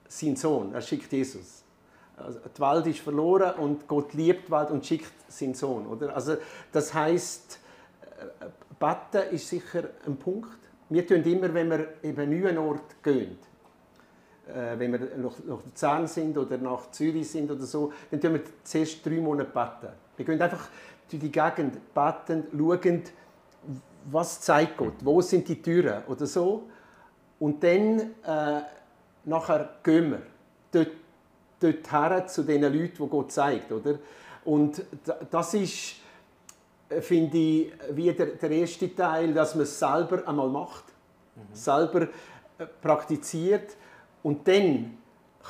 seinen 0.08 0.36
Sohn, 0.36 0.74
er 0.74 0.82
schickt 0.82 1.10
Jesus. 1.10 1.64
Also 2.24 2.38
die 2.38 2.60
Welt 2.60 2.86
ist 2.86 3.00
verloren 3.00 3.54
und 3.58 3.88
Gott 3.88 4.14
liebt 4.14 4.48
die 4.48 4.52
Welt 4.52 4.70
und 4.70 4.84
schickt 4.84 5.12
seinen 5.28 5.54
Sohn. 5.54 5.86
Oder? 5.86 6.14
Also 6.14 6.36
das 6.72 6.92
heißt, 6.92 7.58
äh, 8.20 8.46
beten 8.78 9.34
ist 9.34 9.48
sicher 9.48 9.84
ein 10.06 10.16
Punkt. 10.16 10.58
Wir 10.88 11.06
tun 11.06 11.22
immer, 11.22 11.52
wenn 11.54 11.70
wir 11.70 11.88
eben 12.02 12.20
einen 12.20 12.40
neuen 12.40 12.58
Ort 12.58 13.02
gehen, 13.02 13.38
äh, 14.48 14.78
wenn 14.78 14.92
wir 14.92 14.98
nach, 15.16 15.38
nach 15.46 15.64
Luzern 15.64 16.06
sind 16.06 16.36
oder 16.36 16.58
nach 16.58 16.90
Zürich 16.90 17.30
sind 17.30 17.50
oder 17.50 17.64
so, 17.64 17.92
dann 18.10 18.20
tun 18.20 18.34
wir 18.34 18.42
zuerst 18.64 19.04
drei 19.04 19.20
Monate 19.20 19.50
beten. 19.50 19.92
Wir 20.16 20.24
gehen 20.24 20.42
einfach 20.42 20.68
durch 21.08 21.20
die 21.20 21.30
Gegend 21.30 21.94
beten, 21.94 22.44
schauen, 22.56 23.02
was 24.10 24.40
zeigt 24.40 24.76
Gott, 24.76 24.94
wo 25.02 25.20
sind 25.20 25.48
die 25.48 25.60
Türen 25.60 26.04
oder 26.08 26.26
so. 26.26 26.68
Und 27.38 27.62
dann 27.62 28.00
äh, 28.24 28.62
nachher 29.24 29.76
gehen 29.82 30.10
wir 30.10 30.22
dort, 30.72 30.90
dort 31.60 31.92
her 31.92 32.26
zu 32.26 32.42
den 32.42 32.62
Leuten, 32.62 32.96
die 32.98 33.08
Gott 33.08 33.32
zeigt. 33.32 33.70
Oder? 33.70 33.98
Und 34.44 34.82
das 35.30 35.54
ist, 35.54 35.96
äh, 36.88 37.00
finde 37.00 37.38
ich, 37.38 37.72
wie 37.92 38.12
der, 38.12 38.26
der 38.26 38.50
erste 38.50 38.94
Teil, 38.94 39.32
dass 39.34 39.54
man 39.54 39.64
es 39.64 39.78
selber 39.78 40.26
einmal 40.26 40.48
macht, 40.48 40.84
mhm. 41.36 41.54
selber 41.54 42.02
äh, 42.02 42.66
praktiziert 42.80 43.76
und 44.22 44.46
dann 44.48 44.98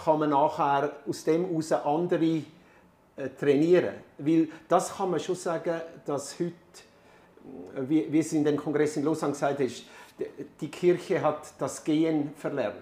kann 0.04 0.18
man 0.20 0.30
nachher 0.30 0.92
aus 1.08 1.24
dem 1.24 1.46
heraus 1.46 1.72
andere 1.72 2.42
äh, 3.16 3.28
trainieren. 3.38 3.94
Weil 4.18 4.48
das 4.68 4.96
kann 4.96 5.10
man 5.10 5.20
schon 5.20 5.36
sagen, 5.36 5.80
dass 6.04 6.38
heute, 6.38 6.52
wie, 7.88 8.12
wie 8.12 8.18
es 8.18 8.32
in 8.32 8.44
dem 8.44 8.56
Kongress 8.56 8.96
in 8.96 9.04
Lausanne 9.04 9.32
gesagt 9.32 9.60
ist, 9.60 9.84
die 10.60 10.68
Kirche 10.68 11.22
hat 11.22 11.54
das 11.58 11.82
Gehen 11.82 12.32
verlernt. 12.36 12.76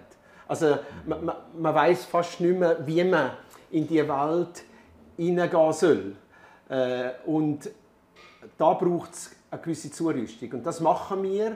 Also 0.49 0.79
man, 1.05 1.25
man, 1.25 1.35
man 1.59 1.75
weiß 1.75 2.05
fast 2.05 2.41
nicht 2.41 2.57
mehr, 2.57 2.75
wie 2.85 3.03
man 3.03 3.31
in 3.69 3.87
die 3.87 4.05
Welt 4.07 4.63
hineingehen 5.15 5.73
soll. 5.73 6.15
Äh, 6.67 7.11
und 7.27 7.69
da 8.57 8.73
braucht 8.73 9.13
es 9.13 9.31
eine 9.51 9.61
gewisse 9.61 9.91
Zurüstung. 9.91 10.53
Und 10.53 10.65
das 10.65 10.79
machen 10.79 11.21
wir 11.21 11.55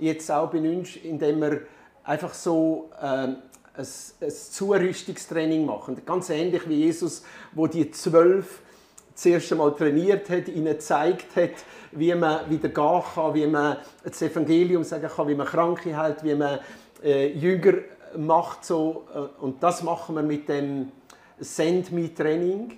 jetzt 0.00 0.28
auch 0.30 0.50
bei 0.50 0.58
uns, 0.58 0.96
indem 0.96 1.40
wir 1.40 1.60
einfach 2.02 2.34
so 2.34 2.90
äh, 3.00 3.04
ein, 3.04 3.36
ein 3.76 4.30
Zurüstungstraining 4.30 5.64
machen. 5.64 6.02
Ganz 6.04 6.28
ähnlich 6.30 6.68
wie 6.68 6.84
Jesus, 6.84 7.22
wo 7.52 7.68
die 7.68 7.92
zwölf 7.92 8.60
das 9.14 9.24
erste 9.24 9.54
Mal 9.54 9.72
trainiert 9.76 10.28
hat, 10.30 10.48
ihnen 10.48 10.64
gezeigt 10.64 11.36
hat, 11.36 11.64
wie 11.92 12.12
man 12.12 12.50
wieder 12.50 12.70
gehen 12.70 13.02
kann, 13.14 13.34
wie 13.34 13.46
man 13.46 13.76
das 14.02 14.20
Evangelium 14.20 14.82
sagen 14.82 15.08
kann, 15.14 15.28
wie 15.28 15.34
man 15.36 15.46
Kranke 15.46 15.96
hält, 15.96 16.24
wie 16.24 16.34
man 16.34 16.58
äh, 17.04 17.28
Jünger 17.28 17.74
macht. 18.16 18.64
So. 18.64 19.04
Äh, 19.14 19.42
und 19.42 19.62
das 19.62 19.82
machen 19.82 20.14
wir 20.16 20.22
mit 20.22 20.48
dem 20.48 20.92
Send 21.38 21.92
Me 21.92 22.14
Training, 22.14 22.72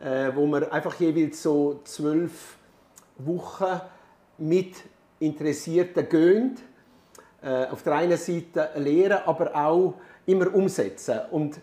äh, 0.00 0.30
wo 0.34 0.46
wir 0.46 0.72
einfach 0.72 0.94
jeweils 1.00 1.42
so 1.42 1.80
zwölf 1.84 2.56
Wochen 3.18 3.80
mit 4.38 4.74
Interessierten 5.18 6.08
gehen. 6.08 6.56
Äh, 7.42 7.66
auf 7.66 7.82
der 7.82 7.94
einen 7.94 8.16
Seite 8.16 8.70
lehren, 8.76 9.20
aber 9.26 9.54
auch 9.54 9.94
immer 10.26 10.52
umsetzen. 10.54 11.20
Und 11.30 11.60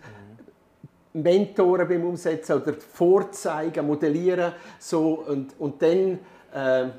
Mentoren 1.13 1.87
beim 1.87 2.05
Umsetzen 2.05 2.61
oder 2.61 2.73
vorzeigen, 2.73 3.85
modellieren. 3.85 4.53
So, 4.79 5.23
und, 5.27 5.53
und 5.59 5.81
dann 5.81 6.19
äh, 6.53 6.89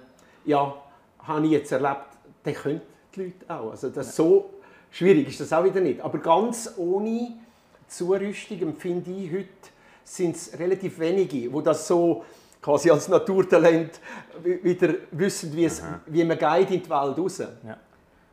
ja, 0.45 0.75
habe 1.21 1.47
ich 1.47 1.52
jetzt 1.52 1.73
erlebt, 1.73 2.07
dann 2.43 2.54
können 2.54 2.81
die 3.14 3.23
Leute 3.23 3.45
auch. 3.49 3.71
Also 3.71 3.90
das 3.90 4.14
so 4.14 4.50
schwierig 4.94 5.28
ist 5.28 5.40
das 5.40 5.52
auch 5.52 5.64
wieder 5.64 5.80
nicht. 5.80 6.00
Aber 6.00 6.18
ganz 6.18 6.74
ohne 6.76 7.32
Zurüstung 7.88 8.60
empfinde 8.62 9.10
ich 9.10 9.32
heute, 9.32 9.48
sind 10.04 10.36
es 10.36 10.58
relativ 10.58 10.98
wenige, 10.98 11.52
wo 11.52 11.60
das 11.60 11.86
so 11.86 12.24
quasi 12.60 12.90
als 12.90 13.08
Naturtalent 13.08 14.00
wieder 14.42 14.94
wissen, 15.10 15.54
wie, 15.54 15.64
es, 15.64 15.82
wie 16.06 16.24
man 16.24 16.38
geht 16.38 16.70
in 16.70 16.82
die 16.82 16.90
Welt 16.90 17.18
raus. 17.18 17.38
Ja. 17.38 17.76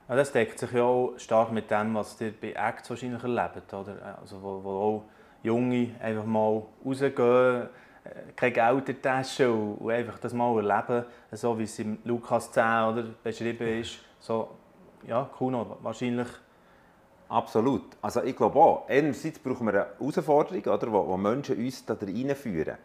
Ja, 0.07 0.17
das 0.17 0.31
deckt 0.31 0.59
sich 0.59 0.71
ja 0.73 0.83
auch 0.83 1.13
stark 1.17 1.53
mit 1.53 1.71
dem, 1.71 1.95
was 1.95 2.19
ihr 2.19 2.33
bei 2.33 2.51
Acts 2.51 2.89
wahrscheinlich 2.89 3.23
erlebt, 3.23 3.73
oder? 3.73 4.17
Also 4.21 4.41
wo, 4.41 4.61
wo 4.61 4.69
auch 4.69 5.03
Junge 5.41 5.91
einfach 6.01 6.25
mal 6.25 6.63
rausgehen, 6.85 7.69
äh, 8.03 8.31
kein 8.35 8.51
Geld 8.51 8.89
in 8.89 9.01
der 9.01 9.01
Tasche 9.01 9.49
und, 9.49 9.89
einfach 9.89 10.19
das 10.19 10.33
mal 10.33 10.53
erleben, 10.57 11.05
so 11.31 11.57
wie 11.57 11.63
es 11.63 11.79
im 11.79 11.97
Lukas 12.03 12.51
10 12.51 12.63
oder, 12.63 13.05
beschrieben 13.23 13.67
ist. 13.81 13.99
So, 14.19 14.49
ja, 15.07 15.29
Kuno, 15.37 15.77
wahrscheinlich... 15.81 16.27
Absolut. 17.31 17.83
Also 18.01 18.23
ich 18.23 18.35
glaube 18.35 18.59
auch, 18.59 18.89
einerseits 18.89 19.39
brauchen 19.39 19.65
wir 19.67 19.73
eine 19.73 19.87
Herausforderung, 19.97 20.65
oder, 20.65 20.91
wo, 20.91 21.07
wo 21.07 21.17
Menschen 21.17 21.57
uns 21.57 21.85
da 21.85 21.93
reinführen. 21.93 22.77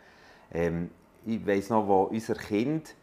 Ähm, 0.53 0.91
ich 1.25 1.45
weiss 1.45 1.69
noch, 1.69 1.87
wo 1.89 2.03
unser 2.05 2.37
Kind 2.37 2.95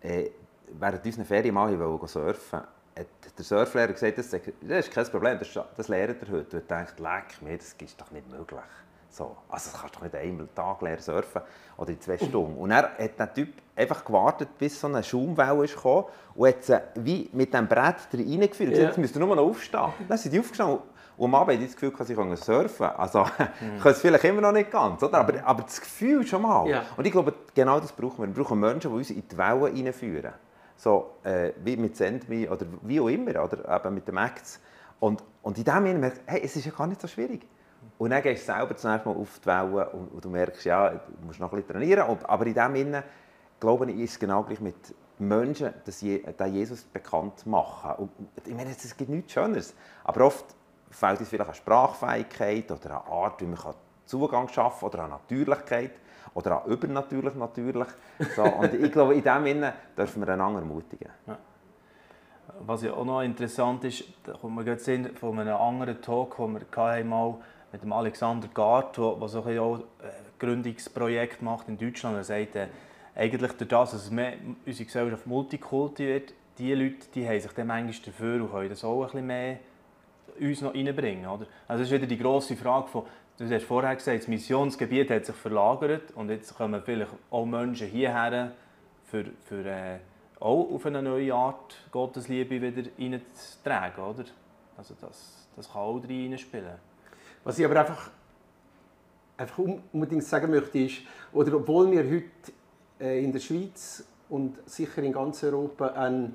äh, 0.00 0.30
während 0.72 1.04
unserer 1.06 1.24
Ferien 1.24 1.54
mal 1.54 1.78
surfen 2.06 2.62
hat 2.98 3.06
der 3.38 3.44
Surflehrer 3.44 3.92
gesagt, 3.92 4.18
das, 4.18 4.32
ist 4.32 4.90
kein 4.90 5.06
Problem, 5.06 5.38
das, 5.38 5.48
das 5.76 5.88
lernt 5.88 6.22
er 6.22 6.28
heute. 6.28 6.56
Und 6.56 6.62
ich 6.62 6.68
dachte, 6.68 7.44
mir, 7.44 7.56
das 7.56 7.72
ist 7.72 8.00
doch 8.00 8.10
nicht 8.10 8.28
möglich. 8.28 8.60
So. 9.10 9.36
Also 9.48 9.70
das 9.70 9.80
kannst 9.80 9.94
du 9.94 10.00
doch 10.00 10.04
nicht 10.04 10.16
einmal 10.16 10.48
Tag 10.54 10.82
lernen 10.82 11.00
surfen 11.00 11.42
oder 11.76 11.90
in 11.90 12.00
zwei 12.00 12.18
Stunden. 12.18 12.58
Und 12.58 12.72
er 12.72 12.96
hat 12.98 13.18
der 13.18 13.32
Typ 13.32 13.54
einfach 13.80 14.04
gewartet, 14.04 14.48
bis 14.58 14.80
so 14.80 14.86
eine 14.86 15.02
Schaumwelle 15.02 15.64
ist 15.64 15.74
gekommen 15.74 16.04
und 16.34 16.48
hat 16.48 16.64
sie 16.64 16.80
wie 16.96 17.30
mit 17.32 17.52
dem 17.52 17.66
Brett 17.66 17.96
reingeführt. 18.12 18.76
Ja. 18.76 18.84
Jetzt 18.84 18.98
müsst 18.98 19.16
ihr 19.16 19.20
nur 19.20 19.34
noch 19.34 19.42
aufstehen. 19.42 19.92
Dann 20.08 20.18
sind 20.18 20.32
die 20.32 20.40
aufgestanden 20.40 20.78
und 21.16 21.26
am 21.26 21.34
Abend 21.34 21.62
das 21.62 21.76
Gefühl, 21.76 21.92
sie 22.06 22.14
surfen 22.14 22.68
können. 22.78 22.92
Also, 22.96 23.24
mhm. 23.24 23.80
können 23.80 23.94
es 23.94 24.00
vielleicht 24.00 24.24
immer 24.24 24.40
noch 24.40 24.52
nicht 24.52 24.70
ganz, 24.70 25.02
oder? 25.02 25.18
Aber, 25.18 25.34
aber 25.44 25.62
das 25.62 25.80
Gefühl 25.80 26.26
schon 26.26 26.42
mal. 26.42 26.66
Ja. 26.68 26.82
Und 26.96 27.06
ich 27.06 27.12
glaube, 27.12 27.34
genau 27.54 27.78
das 27.78 27.92
brauchen 27.92 28.18
wir. 28.18 28.34
Wir 28.34 28.42
brauchen 28.42 28.58
Menschen, 28.58 28.90
die 28.90 28.96
uns 28.96 29.10
in 29.10 29.28
die 29.28 29.36
Wellen 29.36 29.62
reinführen 29.62 30.32
so 30.80 31.16
äh, 31.24 31.52
wie 31.62 31.76
mit 31.76 31.94
SendMe 31.96 32.50
oder 32.50 32.64
wie 32.82 33.00
auch 33.00 33.08
immer, 33.08 33.44
oder 33.44 33.68
eben 33.76 33.94
mit 33.94 34.08
dem 34.08 34.16
Acts. 34.16 34.60
Und, 34.98 35.22
und 35.42 35.58
in 35.58 35.64
dem 35.64 35.84
Sinne 35.84 35.98
merkst 35.98 36.22
hey, 36.26 36.40
es 36.42 36.56
ist 36.56 36.64
ja 36.64 36.72
gar 36.72 36.86
nicht 36.86 37.00
so 37.00 37.06
schwierig. 37.06 37.46
Und 37.98 38.10
dann 38.10 38.22
gehst 38.22 38.48
du 38.48 38.52
selber 38.52 38.76
zuerst 38.76 39.04
mal 39.04 39.14
auf 39.14 39.40
die 39.40 39.46
Wellen 39.46 39.88
und, 39.88 40.08
und 40.08 40.24
du 40.24 40.30
merkst, 40.30 40.64
ja, 40.64 40.90
du 40.90 41.26
musst 41.26 41.38
noch 41.38 41.52
ein 41.52 41.56
bisschen 41.56 41.74
trainieren. 41.74 42.08
Und, 42.08 42.28
aber 42.28 42.46
in 42.46 42.54
dem 42.54 42.74
Sinne, 42.74 43.04
glaube 43.60 43.90
ich, 43.90 43.98
ist 43.98 44.18
genau 44.18 44.42
gleich 44.42 44.60
mit 44.60 44.94
Menschen, 45.18 45.72
dass 45.84 46.00
Je, 46.00 46.24
Jesus 46.50 46.82
bekannt 46.84 47.46
machen. 47.46 47.92
Und, 47.98 48.10
ich 48.44 48.54
meine, 48.54 48.70
es 48.70 48.96
gibt 48.96 49.10
nichts 49.10 49.32
Schöneres. 49.32 49.74
Aber 50.04 50.26
oft 50.26 50.46
fehlt 50.90 51.20
es 51.20 51.28
vielleicht 51.28 51.50
an 51.50 51.54
Sprachfähigkeit 51.54 52.70
oder 52.72 53.04
an 53.04 53.12
Art, 53.12 53.40
wie 53.40 53.46
man 53.46 53.58
Zugang 54.06 54.48
schaffen 54.48 54.80
kann 54.80 54.88
oder 54.88 55.04
an 55.04 55.10
Natürlichkeit 55.10 55.92
oder 56.34 56.58
auch 56.58 56.66
übernatürlich 56.66 57.34
natürlich. 57.34 57.88
So, 58.34 58.42
und 58.42 58.74
ich 58.74 58.90
glaube, 58.90 59.14
in 59.14 59.22
dem 59.22 59.44
Sinne 59.44 59.74
dürfen 59.96 60.22
wir 60.22 60.32
einander 60.32 60.60
ermutigen. 60.60 61.10
Ja. 61.26 61.38
Was 62.66 62.82
ja 62.82 62.92
auch 62.92 63.04
noch 63.04 63.22
interessant 63.22 63.84
ist, 63.84 64.04
da 64.24 64.32
kommt 64.32 64.56
man 64.56 64.64
gerade 64.64 64.80
sehen 64.80 65.16
von 65.16 65.38
einem 65.38 65.54
anderen 65.54 66.02
Talk, 66.02 66.36
den 66.36 66.54
wir 66.54 67.04
mal 67.04 67.36
mit 67.72 67.82
dem 67.82 67.92
Alexander 67.92 68.48
Gart, 68.48 68.96
der 68.96 69.28
so 69.28 69.44
ein 69.44 69.56
ein 69.56 69.82
Gründungsprojekt 70.38 71.42
macht 71.42 71.68
in 71.68 71.78
Deutschland. 71.78 72.16
Er 72.16 72.24
sagt, 72.24 72.56
äh, 72.56 72.66
eigentlich 73.14 73.52
durch 73.52 73.68
das, 73.68 73.92
dass 73.92 74.10
mehr 74.10 74.34
unsere 74.64 74.84
Gesellschaft 74.84 75.26
Multikulti 75.26 76.06
wird, 76.06 76.34
die 76.58 76.74
Leute 76.74 77.06
die 77.14 77.26
haben 77.26 77.40
sich 77.40 77.52
dann 77.52 77.66
manchmal 77.66 78.06
dafür 78.06 78.42
und 78.42 78.50
können 78.50 78.68
das 78.68 78.84
auch 78.84 79.00
ein 79.00 79.06
bisschen 79.06 79.26
mehr 79.26 79.58
uns 80.38 80.60
noch 80.60 80.74
reinbringen. 80.74 81.26
Oder? 81.26 81.46
Also 81.68 81.82
das 81.82 81.90
ist 81.90 81.92
wieder 81.92 82.06
die 82.06 82.18
grosse 82.18 82.56
Frage 82.56 82.88
von, 82.88 83.04
Du 83.40 83.48
hast 83.48 83.64
vorher 83.64 83.96
gesagt, 83.96 84.18
das 84.18 84.28
Missionsgebiet 84.28 85.08
hat 85.08 85.24
sich 85.24 85.34
verlagert 85.34 86.10
und 86.14 86.28
jetzt 86.28 86.54
kommen 86.54 86.82
vielleicht 86.84 87.10
auch 87.30 87.46
Menschen 87.46 87.86
hierher, 87.86 88.52
für, 89.06 89.24
für 89.46 89.64
äh, 89.64 89.98
auch 90.38 90.70
auf 90.70 90.84
eine 90.84 91.02
neue 91.02 91.34
Art 91.34 91.74
Gottesliebe 91.90 92.60
wieder 92.60 92.90
reinzutragen, 92.98 94.04
oder? 94.04 94.24
Also 94.76 94.94
das, 95.00 95.48
das 95.56 95.72
kann 95.72 95.80
auch 95.80 96.02
reinspielen. 96.06 96.74
Was 97.42 97.58
ich 97.58 97.64
aber 97.64 97.80
einfach, 97.80 98.10
einfach 99.38 99.58
unbedingt 99.90 100.24
sagen 100.24 100.50
möchte, 100.50 100.78
ist, 100.78 100.98
oder 101.32 101.54
obwohl 101.54 101.90
wir 101.90 102.04
heute 102.04 102.52
in 103.00 103.32
der 103.32 103.40
Schweiz 103.40 104.04
und 104.28 104.56
sicher 104.66 105.02
in 105.02 105.12
ganz 105.12 105.42
Europa 105.42 105.88
eine 105.88 106.32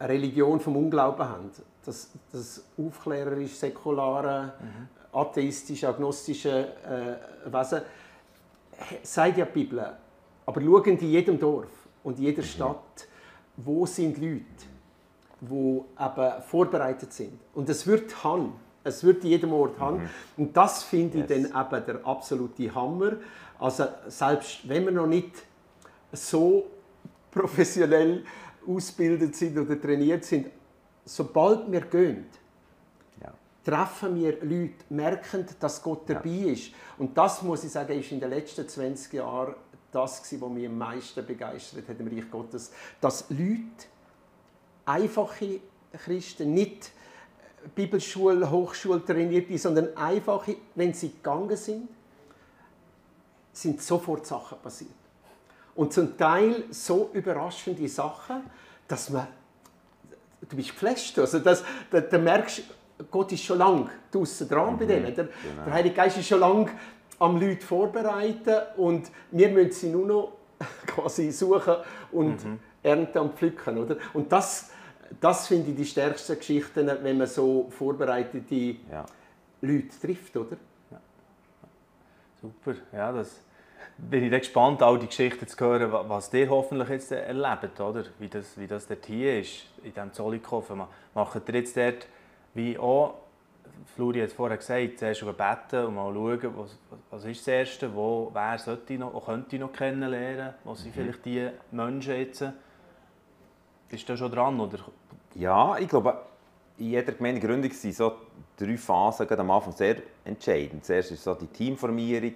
Religion 0.00 0.60
vom 0.60 0.76
Unglauben 0.76 1.28
haben. 1.28 1.50
Das, 1.84 2.10
das 2.32 2.64
aufklärerisch, 2.76 3.52
säkulare, 3.52 4.54
mhm. 4.60 5.16
atheistische, 5.16 5.88
agnostische 5.88 6.68
äh, 6.84 7.52
Wesen, 7.52 7.82
sagt 9.02 9.38
ja 9.38 9.44
die 9.44 9.52
Bibel. 9.52 9.92
Aber 10.44 10.60
schauen 10.60 10.98
in 10.98 11.10
jedem 11.10 11.38
Dorf 11.38 11.70
und 12.02 12.18
jeder 12.18 12.42
mhm. 12.42 12.46
Stadt, 12.46 13.08
wo 13.56 13.86
sind 13.86 14.18
Leute, 14.18 14.44
die 15.40 15.80
eben 16.00 16.42
vorbereitet 16.46 17.12
sind. 17.12 17.38
Und 17.54 17.68
es 17.68 17.86
wird 17.86 18.22
haben. 18.24 18.52
Es 18.84 19.02
wird 19.02 19.24
in 19.24 19.30
jedem 19.30 19.52
Ort 19.52 19.78
haben. 19.80 19.98
Mhm. 19.98 20.08
Und 20.36 20.56
das 20.56 20.84
finde 20.84 21.18
ich 21.18 21.28
yes. 21.28 21.50
dann 21.50 21.66
eben 21.66 21.86
der 21.86 22.06
absolute 22.06 22.74
Hammer. 22.74 23.12
Also 23.58 23.86
selbst 24.08 24.68
wenn 24.68 24.84
wir 24.84 24.92
noch 24.92 25.06
nicht 25.06 25.30
so 26.12 26.66
professionell 27.30 28.24
ausgebildet 28.66 29.34
sind 29.34 29.58
oder 29.58 29.80
trainiert 29.80 30.24
sind, 30.24 30.48
sobald 31.04 31.70
wir 31.70 31.82
gehen, 31.82 32.26
ja. 33.22 33.32
treffen 33.64 34.16
wir 34.16 34.32
Leute, 34.42 34.74
merken, 34.90 35.46
dass 35.60 35.82
Gott 35.82 36.08
dabei 36.08 36.28
ja. 36.28 36.52
ist. 36.52 36.72
Und 36.98 37.16
das, 37.16 37.42
muss 37.42 37.64
ich 37.64 37.72
sagen, 37.72 37.98
ist 37.98 38.10
in 38.12 38.20
den 38.20 38.30
letzten 38.30 38.68
20 38.68 39.12
Jahren 39.12 39.54
das, 39.92 40.20
was 40.40 40.50
mich 40.50 40.66
am 40.66 40.78
meisten 40.78 41.24
begeistert 41.24 41.88
hat 41.88 42.00
im 42.00 42.08
Reich 42.08 42.30
Gottes. 42.30 42.72
Dass 43.00 43.26
Leute, 43.30 43.86
einfache 44.84 45.60
Christen, 45.92 46.52
nicht 46.52 46.90
Bibelschule, 47.74 48.50
Hochschule 48.50 49.04
trainierte, 49.04 49.56
sondern 49.58 49.96
einfache, 49.96 50.56
wenn 50.74 50.92
sie 50.92 51.10
gegangen 51.10 51.56
sind, 51.56 51.88
sind 53.56 53.82
sofort 53.82 54.26
Sachen 54.26 54.58
passiert. 54.58 54.90
Und 55.74 55.92
zum 55.92 56.16
Teil 56.16 56.64
so 56.70 57.10
überraschende 57.12 57.88
Sachen, 57.88 58.42
dass 58.88 59.10
man, 59.10 59.26
du 60.48 60.56
bist 60.56 60.70
geflasht, 60.70 61.18
also 61.18 61.38
das, 61.38 61.64
da, 61.90 62.00
da 62.00 62.18
merkst 62.18 62.62
Gott 63.10 63.30
ist 63.32 63.44
schon 63.44 63.58
lange 63.58 63.90
draußen 64.10 64.48
dran 64.48 64.72
mhm, 64.72 64.78
bei 64.78 64.84
denen. 64.86 65.14
Der, 65.14 65.24
genau. 65.24 65.64
der, 65.66 65.72
Heilige 65.72 65.94
Geist 65.94 66.16
ist 66.16 66.28
schon 66.28 66.40
lange 66.40 66.70
am 67.18 67.38
Leute 67.38 67.64
vorbereiten 67.64 68.56
und 68.76 69.10
wir 69.30 69.50
müssen 69.50 69.72
sie 69.72 69.90
nur 69.90 70.06
noch 70.06 70.32
quasi 70.86 71.30
suchen 71.30 71.76
und 72.12 72.42
mhm. 72.42 72.58
ernten 72.82 73.18
und 73.18 73.34
pflücken. 73.34 73.76
Oder? 73.78 73.96
Und 74.14 74.32
das, 74.32 74.70
das 75.20 75.46
finde 75.46 75.70
ich 75.70 75.76
die 75.76 75.84
stärksten 75.84 76.38
Geschichten, 76.38 76.90
wenn 77.02 77.18
man 77.18 77.26
so 77.26 77.68
vorbereitete 77.70 78.76
ja. 78.90 79.04
Leute 79.60 80.00
trifft. 80.00 80.34
Oder? 80.36 80.56
Ja. 80.90 81.00
Super, 82.40 82.74
ja, 82.92 83.12
das 83.12 83.40
bin 83.98 84.24
ich 84.24 84.30
gespannt, 84.30 84.82
all 84.82 84.98
die 84.98 85.06
Geschichten 85.06 85.46
zu 85.46 85.58
hören, 85.64 85.90
was 86.08 86.32
ihr 86.34 86.48
hoffentlich 86.48 86.88
jetzt 86.88 87.12
erlebt, 87.12 87.80
oder? 87.80 88.04
Wie, 88.18 88.28
das, 88.28 88.58
wie 88.58 88.66
das 88.66 88.86
dort 88.86 89.06
hier 89.06 89.40
ist, 89.40 89.66
in 89.82 89.92
diesem 89.92 90.12
Zollikofen. 90.12 90.82
Macht 91.14 91.48
ihr 91.48 91.54
jetzt 91.54 91.76
dort, 91.76 92.06
wie 92.54 92.78
auch, 92.78 93.14
Fluri 93.94 94.20
hat 94.20 94.28
es 94.28 94.34
vorher 94.34 94.56
gesagt, 94.56 94.98
zuerst 94.98 95.20
beten 95.20 95.86
und 95.86 95.94
mal 95.94 96.12
schauen, 96.12 96.56
was, 96.56 96.78
was 97.10 97.24
ist 97.24 97.40
das 97.40 97.48
Erste, 97.48 97.94
wo, 97.94 98.30
wer 98.32 98.58
sollte 98.58 98.94
noch, 98.94 99.24
könnte 99.24 99.56
ich 99.56 99.60
noch 99.60 99.72
kennenlernen, 99.72 100.54
was 100.64 100.82
sind 100.82 100.96
mhm. 100.96 101.00
vielleicht 101.00 101.24
die 101.24 101.48
Menschen 101.70 102.16
jetzt. 102.16 102.44
Bist 103.88 104.08
du 104.08 104.16
schon 104.16 104.32
dran, 104.32 104.58
oder? 104.58 104.78
Ja, 105.34 105.78
ich 105.78 105.88
glaube, 105.88 106.18
in 106.78 106.90
jeder 106.90 107.12
Gemeindegründung 107.12 107.70
sind 107.70 107.94
so 107.94 108.12
drei 108.56 108.76
Phasen 108.76 109.28
am 109.38 109.50
Anfang 109.50 109.72
sehr 109.72 109.96
entscheidend. 110.24 110.84
Zuerst 110.84 111.12
ist 111.12 111.22
so 111.22 111.34
die 111.34 111.46
Teamformierung, 111.46 112.34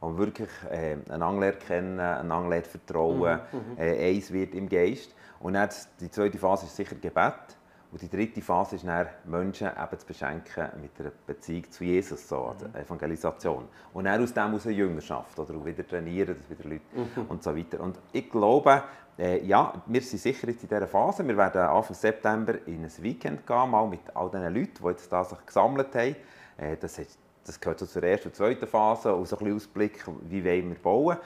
man 0.00 0.18
wirklich 0.18 0.50
äh, 0.70 0.96
einander 1.10 1.52
kennen, 1.52 1.98
einander 2.00 2.62
vertrauen, 2.62 3.40
mhm, 3.52 3.58
mhm. 3.58 3.78
äh, 3.78 4.10
eins 4.10 4.32
wird 4.32 4.54
im 4.54 4.68
Geist. 4.68 5.14
Und 5.40 5.54
dann 5.54 5.68
die 6.00 6.10
zweite 6.10 6.38
Phase 6.38 6.66
ist 6.66 6.76
sicher 6.76 6.96
Gebet. 6.96 7.56
Und 7.92 8.02
die 8.02 8.10
dritte 8.10 8.42
Phase 8.42 8.76
ist 8.76 8.86
dann, 8.86 9.06
Menschen 9.24 9.68
eben 9.68 9.98
zu 9.98 10.06
beschenken 10.06 10.68
mit 10.82 10.90
einer 10.98 11.12
Beziehung 11.26 11.70
zu 11.70 11.84
Jesus, 11.84 12.28
so, 12.28 12.54
mhm. 12.60 12.78
Evangelisation. 12.78 13.68
Und 13.94 14.04
dann 14.04 14.22
aus 14.22 14.34
dem 14.34 14.48
heraus 14.48 14.66
eine 14.66 14.74
Jüngerschaft, 14.74 15.38
oder 15.38 15.64
wieder 15.64 15.86
trainieren, 15.86 16.36
dass 16.36 16.50
wieder 16.50 16.68
Leute 16.68 16.84
mhm. 16.94 17.26
und 17.28 17.42
so 17.42 17.56
weiter. 17.56 17.80
Und 17.80 17.98
ich 18.12 18.30
glaube, 18.30 18.82
äh, 19.18 19.42
ja, 19.46 19.72
wir 19.86 20.02
sind 20.02 20.18
sicher 20.18 20.48
jetzt 20.48 20.62
in 20.62 20.68
dieser 20.68 20.86
Phase. 20.86 21.26
Wir 21.26 21.36
werden 21.36 21.62
Anfang 21.62 21.94
September 21.94 22.54
in 22.66 22.84
ein 22.84 22.92
Weekend 23.02 23.46
gehen, 23.46 23.70
mal 23.70 23.86
mit 23.86 24.14
all 24.14 24.30
diesen 24.30 24.54
Leuten, 24.54 24.82
die 24.82 24.88
jetzt 24.88 25.10
da 25.10 25.24
sich 25.24 25.38
gesammelt 25.46 25.94
haben. 25.94 26.16
Äh, 26.58 26.76
das 26.78 26.98
hat 26.98 27.06
das 27.46 27.60
gehört 27.60 27.78
so 27.78 27.86
zur 27.86 28.02
ersten 28.02 28.28
und 28.28 28.34
zweiten 28.34 28.66
Phase 28.66 29.14
und 29.14 29.26
so 29.26 29.36
ein 29.36 29.44
bisschen 29.44 29.56
Ausblick, 29.56 30.04
wie 30.22 30.44
wollen 30.44 30.68
wir 30.70 30.78
bauen. 30.78 31.16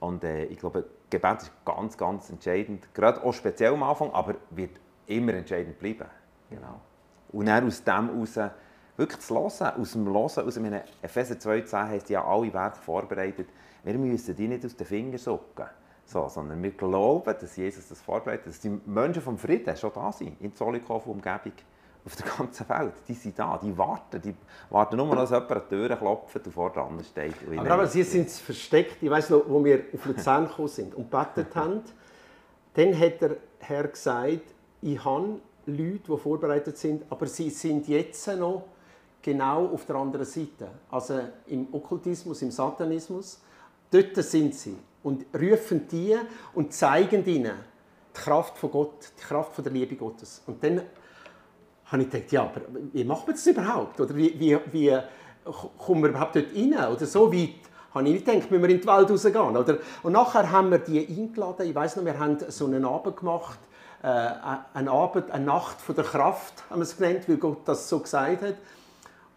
Und 0.00 0.24
äh, 0.24 0.44
ich 0.44 0.58
glaube, 0.58 0.84
Gebet 1.10 1.42
ist 1.42 1.52
ganz, 1.64 1.96
ganz 1.96 2.30
entscheidend, 2.30 2.92
gerade 2.94 3.22
auch 3.22 3.32
speziell 3.32 3.72
am 3.72 3.82
Anfang, 3.82 4.10
aber 4.12 4.34
wird 4.50 4.72
immer 5.06 5.34
entscheidend 5.34 5.78
bleiben. 5.78 6.06
Genau. 6.50 6.80
Und 7.32 7.46
dann 7.46 7.66
aus 7.66 7.82
dem 7.82 8.08
heraus 8.08 8.38
wirklich 8.96 9.20
zu 9.20 9.34
hören, 9.34 9.80
aus 9.80 9.92
dem 9.92 10.06
Hören, 10.06 10.46
aus 10.46 10.54
dem 10.54 10.72
Epheser 11.02 11.34
2,10 11.34 11.88
heißt 11.88 12.10
ja 12.10 12.24
alle 12.24 12.52
Werke 12.52 12.78
vorbereitet, 12.78 13.48
wir 13.84 13.94
müssen 13.94 14.34
die 14.34 14.48
nicht 14.48 14.64
aus 14.64 14.74
den 14.74 14.86
Fingern 14.86 15.18
sucken. 15.18 15.66
So, 16.04 16.28
sondern 16.28 16.62
wir 16.62 16.70
glauben, 16.70 17.34
dass 17.40 17.56
Jesus 17.56 17.88
das 17.88 18.00
vorbereitet, 18.00 18.46
dass 18.46 18.60
die 18.60 18.80
Menschen 18.86 19.22
vom 19.22 19.36
Frieden 19.36 19.76
schon 19.76 19.90
da 19.92 20.12
sind, 20.12 20.40
in 20.40 20.54
Zollikofen 20.54 21.12
Umgebung 21.12 21.52
auf 22.06 22.14
der 22.14 22.26
ganzen 22.26 22.68
Welt. 22.68 22.94
Die 23.08 23.14
sind 23.14 23.36
da, 23.36 23.58
die 23.60 23.76
warten. 23.76 24.22
Die 24.22 24.34
warten 24.70 24.96
nur 24.96 25.14
dass 25.16 25.30
jemand 25.30 25.50
an 25.50 25.62
die 25.68 25.74
Tür 25.74 25.96
klopft 25.96 26.46
und 26.46 26.52
vor 26.52 26.70
dran 26.70 27.02
steht. 27.04 27.34
Aber, 27.58 27.70
aber 27.70 27.86
sie 27.88 28.04
sind 28.04 28.30
versteckt. 28.30 29.02
Ich 29.02 29.10
weiß 29.10 29.30
noch, 29.30 29.42
wo 29.48 29.62
wir 29.64 29.80
auf 29.92 30.06
Luzern 30.06 30.46
gekommen 30.46 30.68
sind 30.68 30.94
und 30.94 31.10
gebetet 31.10 31.48
haben, 31.54 31.82
dann 32.74 32.98
hat 32.98 33.20
der 33.20 33.36
Herr 33.58 33.88
gesagt, 33.88 34.54
ich 34.82 35.04
habe 35.04 35.40
Leute, 35.66 36.00
die 36.08 36.16
vorbereitet 36.16 36.78
sind, 36.78 37.04
aber 37.10 37.26
sie 37.26 37.50
sind 37.50 37.88
jetzt 37.88 38.28
noch 38.28 38.64
genau 39.20 39.66
auf 39.66 39.84
der 39.86 39.96
anderen 39.96 40.26
Seite. 40.26 40.68
Also 40.88 41.20
im 41.48 41.66
Okkultismus, 41.72 42.42
im 42.42 42.52
Satanismus. 42.52 43.40
Dort 43.90 44.14
sind 44.16 44.54
sie 44.54 44.76
und 45.02 45.26
rufen 45.34 45.88
die 45.88 46.16
und 46.54 46.72
zeigen 46.72 47.24
ihnen 47.26 47.54
die 48.14 48.20
Kraft 48.20 48.56
von 48.58 48.70
Gott, 48.70 49.12
die 49.18 49.22
Kraft 49.22 49.54
von 49.54 49.64
der 49.64 49.72
Liebe 49.72 49.96
Gottes. 49.96 50.42
Und 50.46 50.62
dann 50.62 50.82
habe 51.86 52.02
ich 52.02 52.10
gedacht, 52.10 52.32
ja, 52.32 52.42
aber 52.42 52.60
wie 52.92 53.04
macht 53.04 53.26
man 53.26 53.36
das 53.36 53.46
überhaupt? 53.46 54.00
Oder 54.00 54.16
wie, 54.16 54.38
wie, 54.38 54.58
wie 54.72 54.98
kommen 55.78 56.02
wir 56.02 56.10
überhaupt 56.10 56.36
dort 56.36 56.46
rein? 56.54 56.74
Oder 56.92 57.06
so 57.06 57.32
weit 57.32 57.50
habe 57.94 58.08
ich 58.08 58.14
nicht 58.14 58.26
gedacht, 58.26 58.50
müssen 58.50 58.62
wir 58.62 58.70
in 58.70 58.80
die 58.80 58.86
Welt 58.86 59.10
rausgehen. 59.10 59.56
Oder? 59.56 59.78
Und 60.02 60.12
nachher 60.12 60.50
haben 60.50 60.70
wir 60.70 60.78
die 60.78 61.06
eingeladen. 61.06 61.68
Ich 61.68 61.74
weiß 61.74 61.96
noch, 61.96 62.04
wir 62.04 62.18
haben 62.18 62.38
so 62.48 62.66
einen 62.66 62.84
Abend 62.84 63.16
gemacht, 63.16 63.58
äh, 64.02 64.08
einen 64.74 64.88
Abend, 64.88 65.30
eine 65.30 65.44
Nacht 65.44 65.80
von 65.80 65.94
der 65.94 66.04
Kraft, 66.04 66.64
haben 66.68 66.80
wir 66.80 66.82
es 66.84 66.96
genannt, 66.96 67.28
weil 67.28 67.36
Gott 67.36 67.60
das 67.64 67.88
so 67.88 68.00
gesagt 68.00 68.42
hat. 68.42 68.56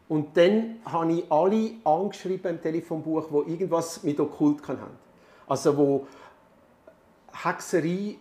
Und 0.08 0.36
dann 0.36 0.78
habe 0.86 1.14
ich 1.14 1.32
alle 1.32 1.72
angeschrieben 1.84 2.56
im 2.56 2.62
Telefonbuch, 2.62 3.28
die 3.30 3.52
irgendwas 3.52 4.04
mit 4.04 4.20
Okkult 4.20 4.68
haben. 4.68 4.98
Also 5.48 5.78
wo 5.78 6.08
Hexerei 7.32 8.16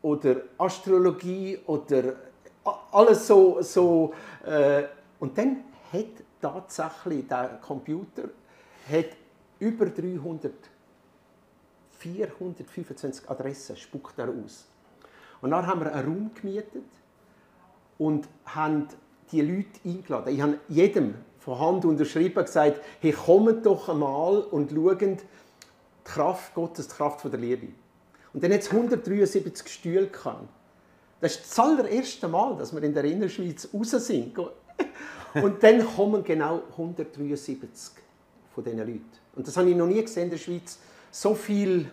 oder 0.00 0.36
Astrologie 0.58 1.58
oder 1.66 2.14
alles 2.92 3.26
so. 3.26 3.60
so 3.62 4.12
äh, 4.44 4.84
und 5.18 5.36
dann 5.36 5.64
hat 5.92 6.24
tatsächlich 6.40 7.26
der 7.28 7.58
Computer 7.62 8.24
hat 8.90 9.06
über 9.58 9.86
300, 9.86 10.52
425 11.98 13.30
Adressen 13.30 13.76
spuckt 13.76 14.18
er 14.18 14.28
aus. 14.28 14.66
Und 15.40 15.50
dann 15.50 15.66
haben 15.66 15.80
wir 15.80 15.92
einen 15.92 16.06
Raum 16.06 16.30
gemietet 16.34 16.84
und 17.98 18.28
haben 18.46 18.88
die 19.30 19.40
Leute 19.40 19.80
eingeladen. 19.84 20.34
Ich 20.34 20.40
habe 20.40 20.58
jedem 20.68 21.14
von 21.38 21.58
Hand 21.58 21.84
unterschrieben 21.84 22.44
gesagt, 22.44 22.80
hey, 23.00 23.12
kommt 23.12 23.64
doch 23.64 23.88
einmal 23.88 24.38
und 24.38 24.70
schaut 24.70 25.00
die 25.00 25.16
Kraft 26.04 26.54
Gottes, 26.54 26.88
die 26.88 26.94
Kraft 26.94 27.24
der 27.24 27.38
Liebe. 27.38 27.68
Und 28.32 28.42
dann 28.42 28.52
hat 28.52 28.60
es 28.60 28.70
173 28.70 29.68
Stühle 29.68 30.08
gehabt. 30.08 30.48
Das 31.24 31.36
ist 31.36 31.50
das 31.50 31.58
allererste 31.58 32.28
Mal, 32.28 32.54
dass 32.58 32.74
wir 32.74 32.82
in 32.82 32.92
der 32.92 33.04
Innerschweiz 33.04 33.66
raus 33.72 33.92
sind. 33.92 34.36
Und 35.32 35.62
dann 35.62 35.86
kommen 35.96 36.22
genau 36.22 36.60
173 36.72 37.94
von 38.54 38.62
diesen 38.62 38.78
Leuten. 38.80 39.10
Und 39.34 39.48
das 39.48 39.56
habe 39.56 39.70
ich 39.70 39.74
noch 39.74 39.86
nie 39.86 40.02
gesehen 40.02 40.24
in 40.24 40.30
der 40.30 40.36
Schweiz. 40.36 40.78
So 41.10 41.34
viele 41.34 41.86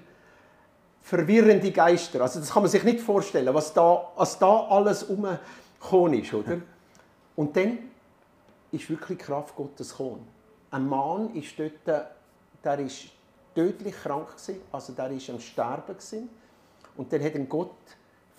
verwirrende 1.02 1.72
Geister. 1.72 2.20
Also 2.20 2.42
das 2.42 2.52
kann 2.52 2.64
man 2.64 2.70
sich 2.70 2.84
nicht 2.84 3.00
vorstellen, 3.00 3.54
was 3.54 3.74
da, 3.74 4.12
was 4.18 4.38
da 4.38 4.68
alles 4.68 5.04
umgekommen 5.04 6.22
ist. 6.22 6.34
Oder? 6.34 6.60
Und 7.38 7.56
dann 7.56 7.78
ist 8.74 8.90
wirklich 8.90 9.18
Kraft 9.18 9.56
Gottes 9.56 9.92
gekommen. 9.92 10.28
Ein 10.72 10.90
Mann 10.90 11.34
ist 11.36 11.58
dort, 11.58 12.10
der 12.66 12.80
ist 12.80 13.06
tödlich 13.56 13.96
krank 13.96 14.28
gewesen, 14.36 14.60
also 14.74 14.92
der 14.92 15.10
ist 15.12 15.30
am 15.30 15.40
Sterben 15.40 15.96
gewesen. 15.96 16.30
Und 16.98 17.14
dann 17.14 17.24
hat 17.24 17.36
ihn 17.36 17.48
Gott 17.48 17.72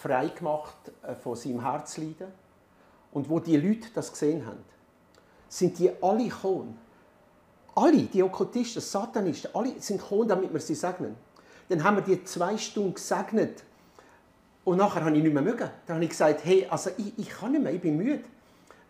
frei 0.03 0.29
gemacht 0.29 0.77
äh, 1.03 1.15
von 1.15 1.37
seinem 1.37 1.62
Herzleiden. 1.62 2.29
Und 3.12 3.29
wo 3.29 3.38
die 3.38 3.57
Leute 3.57 3.88
das 3.95 4.11
gesehen 4.11 4.45
haben, 4.47 4.65
sind 5.49 5.79
die 5.79 5.91
alle 6.03 6.25
gekommen. 6.25 6.79
Alle, 7.75 8.03
die 8.03 8.23
Okkultisten, 8.23 8.83
Satanisten, 8.83 9.51
alle 9.55 9.81
sind 9.81 10.01
gekommen, 10.01 10.29
damit 10.29 10.53
wir 10.53 10.61
sie 10.61 10.75
segnen. 10.75 11.17
Dann 11.69 11.83
haben 11.85 11.97
wir 11.97 12.03
die 12.03 12.23
zwei 12.25 12.57
Stunden 12.59 12.95
gesegnet 12.95 13.62
Und 14.65 14.77
nachher 14.77 15.05
habe 15.05 15.17
ich 15.17 15.23
nicht 15.23 15.33
mehr 15.33 15.43
mögen. 15.43 15.71
Dann 15.87 15.97
habe 15.97 16.05
ich 16.05 16.11
gesagt, 16.11 16.45
hey, 16.45 16.67
also 16.69 16.91
ich, 16.97 17.19
ich 17.19 17.29
kann 17.31 17.53
nicht 17.53 17.62
mehr, 17.62 17.73
ich 17.73 17.81
bin 17.81 17.97
müde. 17.97 18.25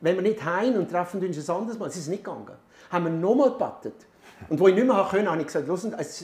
Wenn 0.00 0.16
wir 0.16 0.22
nicht 0.22 0.44
heim 0.44 0.74
und 0.74 0.90
treffen 0.90 1.24
uns 1.24 1.48
ein 1.48 1.56
anderes 1.56 1.78
Mal, 1.78 1.88
es 1.88 1.96
ist 1.96 2.08
nicht 2.08 2.24
gegangen. 2.24 2.46
Haben 2.90 3.04
wir 3.04 3.12
nochmal 3.12 3.52
gebetet. 3.52 4.06
Und 4.48 4.60
wo 4.60 4.68
ich 4.68 4.74
nicht 4.74 4.86
mehr 4.86 5.06
konnte, 5.08 5.30
habe 5.30 5.40
ich 5.40 5.46
gesagt, 5.46 5.68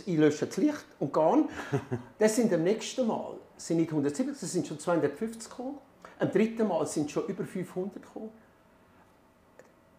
ich 0.06 0.18
lösche 0.18 0.46
das 0.46 0.56
Licht 0.56 0.84
und 0.98 1.12
gehe. 1.12 1.44
Das 2.18 2.36
sind 2.36 2.52
am 2.52 2.62
nächsten 2.62 3.06
Mal 3.06 3.34
sind 3.56 3.78
nicht 3.78 3.90
170, 3.90 4.38
das 4.40 4.52
sind 4.52 4.66
schon 4.66 4.78
250 4.78 5.50
gekommen. 5.50 5.78
Am 6.18 6.30
dritten 6.30 6.66
Mal 6.66 6.86
sind 6.86 7.10
schon 7.10 7.26
über 7.26 7.44
500 7.44 8.02
gekommen. 8.02 8.30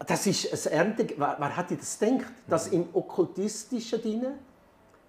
Das 0.07 0.25
ist 0.25 0.67
ein 0.67 0.73
Ernte. 0.73 1.07
Wer, 1.17 1.35
wer 1.37 1.57
hätte 1.57 1.75
das 1.75 1.99
gedacht, 1.99 2.31
dass 2.47 2.67
im 2.67 2.87
Okkultistischen 2.93 4.01
drin 4.01 4.27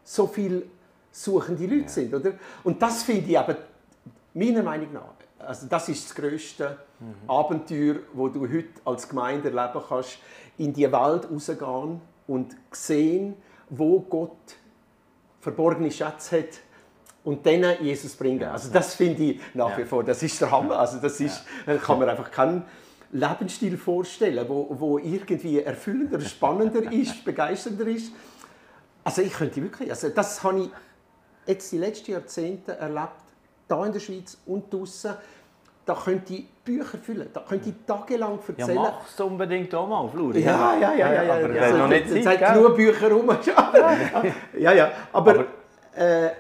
so 0.03 0.27
viele 0.27 0.65
suchende 1.13 1.65
Leute 1.65 1.83
ja. 1.83 1.89
sind, 1.89 2.15
oder? 2.15 2.33
Und 2.65 2.81
das 2.83 3.03
finde 3.03 3.31
ich 3.31 3.39
aber 3.39 3.57
meiner 4.35 4.63
Meinung 4.63 4.93
nach, 4.93 5.15
also 5.39 5.67
das 5.67 5.89
ist 5.89 6.09
das 6.09 6.15
größte 6.15 6.79
mhm. 6.99 7.31
Abenteuer, 7.31 7.97
wo 8.13 8.29
du 8.29 8.43
heute 8.43 8.69
als 8.85 9.09
Gemeinde 9.09 9.51
erleben 9.51 9.85
kannst, 9.89 10.19
in 10.59 10.73
die 10.73 10.91
Welt 10.91 11.31
rausgehen 11.31 12.01
und 12.31 12.57
sehen, 12.71 13.35
wo 13.69 13.99
Gott 13.99 14.31
verborgene 15.41 15.91
Schätze 15.91 16.39
hat 16.39 16.61
und 17.25 17.45
dann 17.45 17.65
Jesus 17.83 18.15
bringen. 18.15 18.45
Also 18.45 18.73
das 18.73 18.95
finde 18.95 19.23
ich 19.25 19.41
nach 19.53 19.77
wie 19.77 19.85
vor, 19.85 20.05
das 20.05 20.23
ist 20.23 20.41
der 20.41 20.53
Hammer. 20.53 20.79
Also 20.79 20.99
das 20.99 21.19
ist, 21.19 21.43
ja. 21.67 21.77
kann 21.77 21.99
man 21.99 22.09
einfach 22.09 22.31
keinen 22.31 22.63
Lebensstil 23.11 23.77
vorstellen, 23.77 24.49
wo, 24.49 24.69
wo 24.71 24.99
irgendwie 24.99 25.59
erfüllender, 25.59 26.21
spannender 26.21 26.93
ist, 26.93 27.25
begeisternder 27.25 27.89
ist. 27.89 28.13
Also 29.03 29.23
ich 29.23 29.33
könnte 29.33 29.61
wirklich, 29.61 29.91
also 29.91 30.09
das 30.11 30.41
habe 30.45 30.61
ich 30.61 30.71
jetzt 31.47 31.73
die 31.73 31.79
letzten 31.79 32.13
Jahrzehnte 32.13 32.77
erlebt, 32.77 33.11
da 33.67 33.85
in 33.87 33.93
der 33.93 34.01
Schweiz 34.01 34.39
und 34.47 34.73
draußen. 34.73 35.15
Da 35.87 35.95
könnte 35.95 36.35
ich 36.35 36.49
Bücher 36.65 36.99
füllen, 36.99 37.29
da 37.33 37.41
könnte 37.41 37.71
ich 37.71 37.75
tagelang 37.87 38.39
erzählen. 38.47 38.77
Ja, 38.77 38.83
mach 38.83 39.09
es 39.09 39.21
unbedingt 39.21 39.75
auch 39.75 39.89
mal, 39.89 40.09
Fluri. 40.09 40.41
Ja, 40.41 40.77
ja, 40.77 40.95
ja. 40.95 41.13
ja, 41.13 41.23
ja, 41.23 41.35
aber 41.35 41.55
ja, 41.55 41.77
noch 41.77 41.89
nicht 41.89 42.23
Zeit, 42.23 42.41
hat 42.41 42.55
genug 42.55 42.77
Bücher 42.77 43.11
rum. 43.11 43.29
ja, 44.59 44.73
ja, 44.73 44.91
aber, 45.13 45.31
aber 45.31 45.45
äh, 45.97 46.31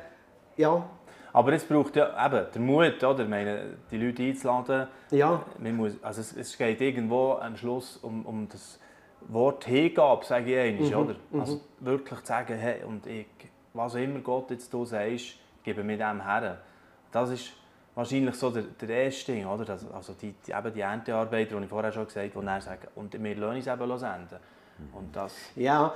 ja. 0.56 0.84
Aber 1.32 1.52
es 1.52 1.64
braucht 1.64 1.96
ja 1.96 2.26
eben 2.26 2.46
den 2.54 2.66
Mut, 2.66 3.02
oder? 3.02 3.24
meine, 3.24 3.76
die 3.90 3.96
Leute 3.98 4.22
einzuladen. 4.22 4.88
Ja. 5.10 5.42
Man 5.58 5.76
muss, 5.76 5.92
also 6.02 6.20
es, 6.20 6.36
es 6.36 6.58
geht 6.58 6.80
irgendwo 6.80 7.34
am 7.34 7.56
Schluss 7.56 7.96
um, 7.98 8.26
um 8.26 8.48
das 8.48 8.78
Wort 9.28 9.64
Hingabe, 9.64 10.24
sage 10.24 10.50
ich 10.52 10.58
einmal, 10.58 10.90
mhm. 10.90 10.96
oder? 10.96 11.16
Mhm. 11.30 11.40
Also 11.40 11.60
wirklich 11.80 12.20
zu 12.20 12.26
sagen, 12.26 12.56
hey, 12.56 12.82
und 12.84 13.06
ich, 13.06 13.26
was 13.72 13.94
immer 13.94 14.20
Gott 14.20 14.50
jetzt 14.50 14.72
du 14.72 14.84
sagst, 14.84 15.36
gebe 15.62 15.84
mir 15.84 15.96
dem 15.96 16.24
her. 16.24 16.58
Das 17.12 17.30
ist 17.30 17.52
wahrscheinlich 18.00 18.34
so 18.34 18.50
der, 18.50 18.62
der 18.62 18.88
erste 18.88 19.32
Ding, 19.32 19.46
oder? 19.46 19.78
Also 19.92 20.14
die, 20.20 20.34
die, 20.46 20.52
eben 20.52 20.72
die 20.72 20.80
Erntearbeiter, 20.80 21.56
die 21.56 21.64
ich 21.64 21.68
vorher 21.68 21.92
schon 21.92 22.06
gesagt 22.06 22.34
habe, 22.34 22.40
die 22.40 22.46
dann 22.46 22.60
sagen, 22.60 22.88
und 22.96 23.22
wir 23.22 23.36
lassen 23.36 23.56
uns 23.56 23.66
eben 23.66 23.98
senden. 23.98 24.38
Und 24.92 25.14
das... 25.14 25.34
Ja, 25.56 25.92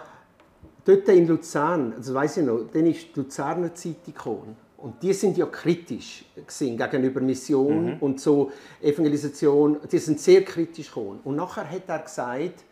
dort 0.84 1.08
in 1.08 1.26
Luzern, 1.26 1.94
das 1.96 2.12
weiss 2.12 2.36
ich 2.36 2.44
noch, 2.44 2.60
dann 2.72 2.86
ist 2.86 3.08
die 3.14 3.20
Luzerner 3.20 3.74
Zeitung 3.74 4.14
gekommen. 4.14 4.56
Und 4.76 5.02
die 5.02 5.14
sind 5.14 5.38
ja 5.38 5.46
kritisch 5.46 6.26
gegenüber 6.46 7.22
Mission 7.22 7.94
mhm. 7.94 7.98
und 8.00 8.20
so 8.20 8.52
Evangelisation. 8.82 9.78
Die 9.90 9.98
sind 9.98 10.20
sehr 10.20 10.44
kritisch 10.44 10.88
gekommen. 10.88 11.20
Und 11.24 11.36
nachher 11.36 11.68
hat 11.70 11.88
er 11.88 12.00
gesagt, 12.00 12.64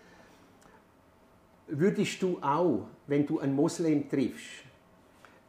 würdest 1.68 2.20
du 2.22 2.36
auch, 2.42 2.86
wenn 3.06 3.26
du 3.26 3.40
einen 3.40 3.56
Moslem 3.56 4.10
triffst, 4.10 4.64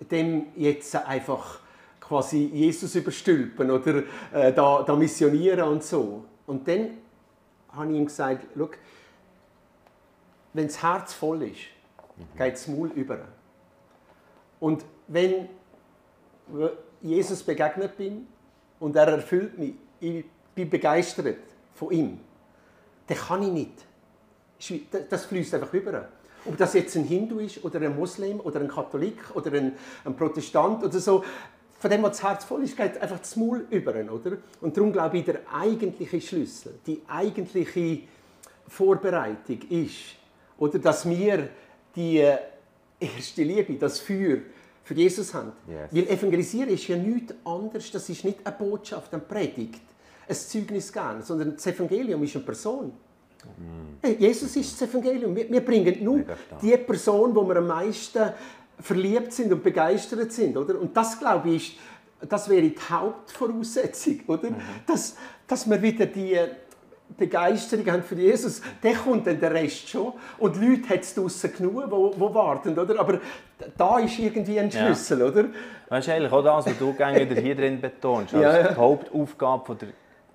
dem 0.09 0.45
jetzt 0.55 0.95
einfach 0.95 1.59
quasi 2.03 2.49
Jesus 2.53 2.95
überstülpen 2.95 3.71
oder 3.71 4.03
äh, 4.33 4.51
da, 4.51 4.83
da 4.83 4.95
missionieren 4.95 5.67
und 5.69 5.83
so. 5.83 6.25
Und 6.45 6.67
dann 6.67 6.97
habe 7.69 7.91
ich 7.91 7.97
ihm 7.97 8.05
gesagt, 8.05 8.45
wenn 10.53 10.67
das 10.67 10.83
Herz 10.83 11.13
voll 11.13 11.43
ist, 11.43 11.61
mhm. 12.17 12.37
geht 12.37 12.53
das 12.53 12.67
Maul 12.67 12.91
über. 12.91 13.19
Und 14.59 14.83
wenn 15.07 15.47
Jesus 17.01 17.41
begegnet 17.41 17.97
bin 17.97 18.27
und 18.79 18.95
er 18.95 19.07
erfüllt 19.07 19.57
mich, 19.57 19.75
ich 19.99 20.25
bin 20.53 20.69
begeistert 20.69 21.37
von 21.73 21.91
ihm, 21.91 22.19
dann 23.07 23.17
kann 23.17 23.43
ich 23.43 23.49
nicht. 23.49 23.85
Das 25.09 25.25
fließt 25.25 25.53
einfach 25.55 25.73
über. 25.73 26.07
Ob 26.45 26.57
das 26.57 26.73
jetzt 26.73 26.95
ein 26.97 27.05
Hindu 27.05 27.39
ist 27.39 27.63
oder 27.63 27.79
ein 27.79 27.95
Muslim 27.95 28.41
oder 28.41 28.59
ein 28.59 28.67
Katholik 28.67 29.33
oder 29.33 29.53
ein, 29.53 29.73
ein 30.03 30.15
Protestant 30.15 30.83
oder 30.83 30.99
so, 30.99 31.23
von 31.83 31.91
dem, 31.91 32.01
was 32.01 32.11
das 32.11 32.23
Herz 32.23 32.45
voll 32.45 32.63
ist, 32.63 32.77
geht 32.77 32.97
einfach 33.01 33.19
das 33.19 33.35
Maul 33.35 33.67
über. 33.69 33.91
Oder? 33.91 34.37
Und 34.61 34.77
darum 34.77 34.93
glaube 34.93 35.17
ich, 35.17 35.25
der 35.25 35.41
eigentliche 35.51 36.21
Schlüssel, 36.21 36.75
die 36.87 37.01
eigentliche 37.09 38.03
Vorbereitung 38.69 39.59
ist, 39.69 40.15
oder 40.57 40.79
dass 40.79 41.05
wir 41.09 41.49
die 41.93 42.25
erste 42.97 43.43
Liebe, 43.43 43.73
das 43.73 43.99
Feuer 43.99 44.37
für 44.85 44.93
Jesus 44.93 45.33
haben. 45.33 45.51
Yes. 45.67 45.89
Weil 45.91 46.07
Evangelisieren 46.07 46.69
ist 46.69 46.87
ja 46.87 46.95
nichts 46.95 47.33
anderes, 47.43 47.91
das 47.91 48.07
ist 48.07 48.23
nicht 48.23 48.39
eine 48.45 48.55
Botschaft, 48.55 49.13
eine 49.13 49.21
Predigt, 49.21 49.81
ein 50.25 50.35
Zeugnis 50.35 50.93
geben, 50.93 51.21
sondern 51.21 51.55
das 51.55 51.67
Evangelium 51.67 52.23
ist 52.23 52.37
eine 52.37 52.45
Person. 52.45 52.93
Mm. 53.57 54.21
Jesus 54.21 54.55
ist 54.55 54.81
das 54.81 54.89
Evangelium. 54.89 55.35
Wir, 55.35 55.51
wir 55.51 55.65
bringen 55.65 56.01
nur 56.01 56.23
die 56.61 56.77
Person, 56.77 57.35
wo 57.35 57.45
wir 57.45 57.57
am 57.57 57.67
meisten 57.67 58.31
verliebt 58.83 59.31
sind 59.31 59.51
und 59.51 59.63
begeistert 59.63 60.31
sind. 60.31 60.57
Oder? 60.57 60.79
Und 60.79 60.95
das, 60.95 61.17
glaube 61.17 61.49
ich, 61.49 61.79
das 62.21 62.49
wäre 62.49 62.61
die 62.61 62.75
Hauptvoraussetzung, 62.89 64.19
oder? 64.27 64.51
Mhm. 64.51 64.55
Dass, 64.85 65.15
dass 65.47 65.69
wir 65.69 65.81
wieder 65.81 66.05
die 66.05 66.37
Begeisterung 67.17 67.85
haben 67.89 68.03
für 68.03 68.15
Jesus, 68.15 68.61
dann 68.81 68.95
kommt 68.95 69.25
dann 69.27 69.39
der 69.39 69.53
Rest 69.53 69.87
schon. 69.87 70.13
Und 70.37 70.57
Leute 70.57 70.89
hat 70.89 71.01
es 71.01 71.15
draussen 71.15 71.53
genug, 71.53 71.85
die, 71.85 72.15
die 72.17 72.33
warten, 72.33 72.77
oder? 72.77 72.99
Aber 72.99 73.19
da 73.77 73.99
ist 73.99 74.19
irgendwie 74.19 74.59
ein 74.59 74.71
Schlüssel, 74.71 75.19
ja. 75.19 75.25
oder? 75.27 75.45
Weißt 75.87 76.07
du, 76.07 76.13
eigentlich 76.13 76.31
auch 76.31 76.43
das, 76.43 76.65
was 76.65 76.77
du 76.77 76.93
hier 76.93 77.55
drin 77.55 77.79
betonst. 77.79 78.33
Also 78.33 78.45
ja, 78.45 78.57
ja. 78.57 78.67
Die 78.69 78.75
Hauptaufgabe 78.75 79.75
der 79.75 79.89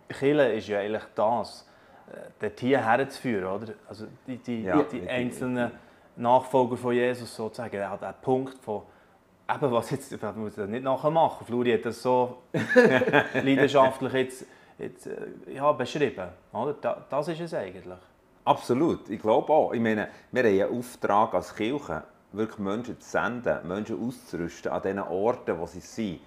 Kirche 0.09 0.53
ist 0.53 0.69
ja 0.69 0.79
eigentlich 0.79 1.03
das, 1.15 1.67
äh, 2.11 2.41
den 2.41 2.57
Tier 2.57 2.85
herzuführen, 2.85 3.45
oder? 3.45 3.75
Also 3.89 4.07
die, 4.27 4.39
die, 4.39 4.63
die, 4.63 5.01
die 5.01 5.09
einzelnen 5.09 5.71
Nachfolger 6.19 6.77
von 6.77 6.93
Jesus 6.93 7.35
sozusagen, 7.35 7.77
er 7.77 7.91
hat 7.91 8.03
einen 8.03 8.15
Punkt 8.21 8.59
von 8.59 8.83
eben, 9.49 9.73
was 9.73 9.91
jetzt, 9.91 10.13
ich 10.13 10.23
muss 10.37 10.55
das 10.55 10.69
nicht 10.69 10.85
nachher 10.85 11.11
machen. 11.11 11.47
Fluri 11.47 11.73
hat 11.73 11.85
das 11.85 12.03
so 12.03 12.39
leidenschaftlich 13.35 14.13
jetzt 14.13 14.47
jetzt, 14.79 15.07
äh, 15.07 15.55
ja, 15.55 15.73
beschrieben. 15.73 16.29
Oder? 16.53 17.05
Das 17.09 17.29
ist 17.29 17.41
es 17.41 17.55
eigentlich. 17.55 17.99
Absolut, 18.45 19.11
ich 19.11 19.21
glaube 19.21 19.53
auch. 19.53 19.73
Ich 19.73 19.81
meine, 19.81 20.09
wir 20.33 20.43
haben 20.43 20.61
einen 20.61 20.79
Auftrag 20.79 21.35
als 21.35 21.55
Kirche, 21.55 22.05
wirklich 22.33 22.59
Menschen 22.59 22.99
zu 23.01 23.09
senden, 23.09 23.67
Menschen 23.67 24.07
auszurüsten 24.07 24.73
an 24.73 24.83
den 24.83 24.99
Orten, 25.01 25.59
wo 25.59 25.67
sie 25.67 25.81
sind. 25.81 26.21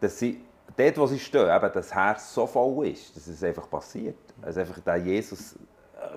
Dass 0.00 0.18
sie, 0.18 0.40
dort, 0.76 0.98
wo 0.98 1.06
sie 1.06 1.18
stehen, 1.18 1.48
eben 1.54 1.72
das 1.72 1.92
Herz 1.92 2.32
so 2.32 2.46
voll 2.46 2.88
ist, 2.88 3.16
dass 3.16 3.26
es 3.26 3.42
einfach 3.42 3.68
passiert. 3.68 4.16
Dass 4.40 4.56
einfach 4.56 4.78
der 4.80 4.96
Jesus 4.96 5.56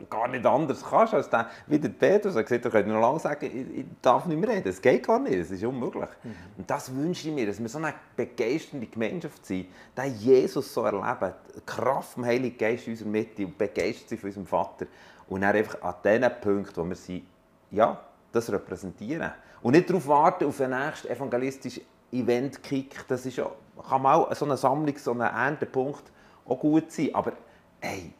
gar 0.09 0.27
nicht 0.27 0.45
anders 0.45 0.83
kannst 0.87 1.13
als 1.13 1.29
der, 1.29 1.49
wie 1.67 1.79
der 1.79 1.89
Petrus 1.89 2.35
hat 2.35 2.45
gesagt, 2.45 2.65
er 2.65 2.71
könnte 2.71 2.91
noch 2.91 3.01
lange 3.01 3.19
sagen, 3.19 3.45
ich, 3.45 3.79
ich, 3.79 3.85
darf 4.01 4.25
nicht 4.25 4.39
mehr 4.39 4.49
reden. 4.49 4.65
Das 4.65 4.81
geht 4.81 5.05
gar 5.05 5.19
nicht, 5.19 5.39
das 5.39 5.51
ist 5.51 5.63
unmöglich. 5.63 6.09
Mhm. 6.23 6.35
Und 6.57 6.69
das 6.69 6.93
wünsche 6.95 7.29
ich 7.29 7.33
mir, 7.33 7.45
dass 7.45 7.59
wir 7.59 7.69
so 7.69 7.77
eine 7.77 7.93
begeisternde 8.15 8.87
Gemeinschaft 8.87 9.45
sind, 9.45 9.67
den 9.97 10.15
Jesus 10.15 10.73
so 10.73 10.83
erleben, 10.83 11.33
die 11.55 11.61
Kraft 11.65 12.13
vom 12.13 12.25
Heiligen 12.25 12.57
Geist 12.57 12.87
in 12.87 12.93
unserer 12.93 13.09
Mitte 13.09 13.45
und 13.45 13.57
begeistert 13.57 14.09
sind 14.09 14.19
von 14.19 14.29
unserem 14.29 14.47
Vater. 14.47 14.85
Und 15.27 15.41
dann 15.41 15.55
einfach 15.55 15.81
an 15.81 15.95
den 16.03 16.25
Punkten, 16.41 16.77
wo 16.77 16.87
wir 16.87 16.95
sind, 16.95 17.23
ja, 17.71 17.99
das 18.31 18.51
repräsentieren. 18.51 19.31
Und 19.61 19.73
nicht 19.73 19.89
darauf 19.89 20.07
warten, 20.07 20.45
auf 20.45 20.61
ein 20.61 20.69
nächstes 20.69 21.09
evangelistisches 21.09 21.83
Event-Kick. 22.11 23.07
Das 23.07 23.25
ist 23.25 23.37
ja, 23.37 23.49
kann 23.89 24.05
auch 24.05 24.33
so 24.33 24.45
eine 24.45 24.57
Sammlung, 24.57 24.97
so 24.97 25.11
ein 25.11 25.21
Erntepunkt 25.21 26.03
auch 26.45 26.59
gut 26.59 26.91
sein. 26.91 27.09
Aber 27.13 27.33
hey, 27.79 28.13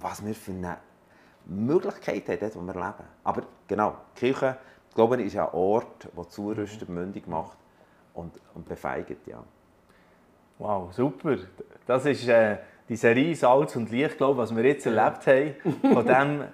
was 0.00 0.24
wir 0.24 0.34
für 0.34 0.52
eine 0.52 0.78
Möglichkeit 1.46 2.28
haben, 2.28 2.38
dort, 2.40 2.56
wo 2.56 2.60
wir 2.60 2.74
leben. 2.74 3.08
Aber 3.24 3.42
genau, 3.68 3.96
die 4.16 4.20
Kirche, 4.20 4.56
glaube 4.94 5.20
ich, 5.20 5.26
ist 5.26 5.36
ein 5.36 5.48
Ort, 5.52 6.08
der 6.16 6.28
zurüstet, 6.28 6.88
mhm. 6.88 6.94
mündig 6.96 7.26
macht 7.26 7.56
und, 8.14 8.32
und 8.54 8.66
befeigt. 8.66 9.26
Ja. 9.26 9.42
Wow, 10.58 10.92
super. 10.92 11.36
Das 11.86 12.06
ist 12.06 12.28
äh, 12.28 12.58
die 12.88 12.96
Serie 12.96 13.34
Salz 13.34 13.76
und 13.76 13.90
Licht, 13.90 14.16
glaube 14.16 14.38
was 14.38 14.54
wir 14.54 14.64
jetzt 14.64 14.86
erlebt 14.86 15.26
haben. 15.26 15.54
Von 15.94 16.06
dem 16.06 16.44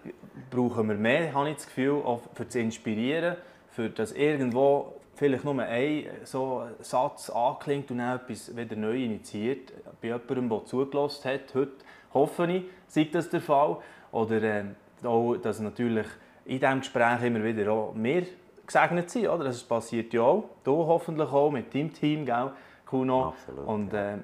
brauchen 0.50 0.88
wir 0.88 0.96
mehr, 0.96 1.32
habe 1.32 1.50
ich 1.50 1.56
das 1.56 1.66
Gefühl, 1.66 2.02
auch 2.04 2.22
für 2.34 2.48
zu 2.48 2.60
inspirieren, 2.60 3.36
für 3.68 3.90
das 3.90 4.12
irgendwo 4.12 4.94
vielleicht 5.14 5.44
nur 5.44 5.62
ein 5.62 6.06
so 6.24 6.64
Satz 6.80 7.28
anklingt 7.28 7.90
und 7.90 7.98
dann 7.98 8.16
etwas 8.16 8.56
wieder 8.56 8.74
neu 8.74 9.04
initiiert. 9.04 9.72
Bei 10.00 10.08
jemandem, 10.08 10.48
der 10.48 10.64
zugelassen 10.64 11.30
hat, 11.30 11.54
heute 11.54 11.72
hoffe 12.14 12.50
ich, 12.50 12.64
sei 12.86 13.04
das 13.12 13.28
der 13.28 13.42
Fall. 13.42 13.76
Oder 14.12 14.42
äh, 14.42 14.64
auch, 15.04 15.36
dass 15.36 15.60
natürlich 15.60 16.06
in 16.44 16.58
diesem 16.58 16.80
Gespräch 16.80 17.22
immer 17.22 17.42
wieder 17.44 17.72
auch 17.72 17.94
wir 17.94 18.26
gesegnet 18.66 19.10
sind. 19.10 19.28
Oder? 19.28 19.44
Das 19.44 19.62
passiert 19.62 20.12
ja 20.12 20.22
auch. 20.22 20.44
Du 20.64 20.76
hoffentlich 20.76 21.28
auch 21.30 21.50
mit 21.50 21.74
deinem 21.74 21.92
Team, 21.92 22.24
gell, 22.24 22.52
Kuno. 22.86 23.28
Absolut, 23.28 23.66
Und 23.66 23.94
äh, 23.94 24.18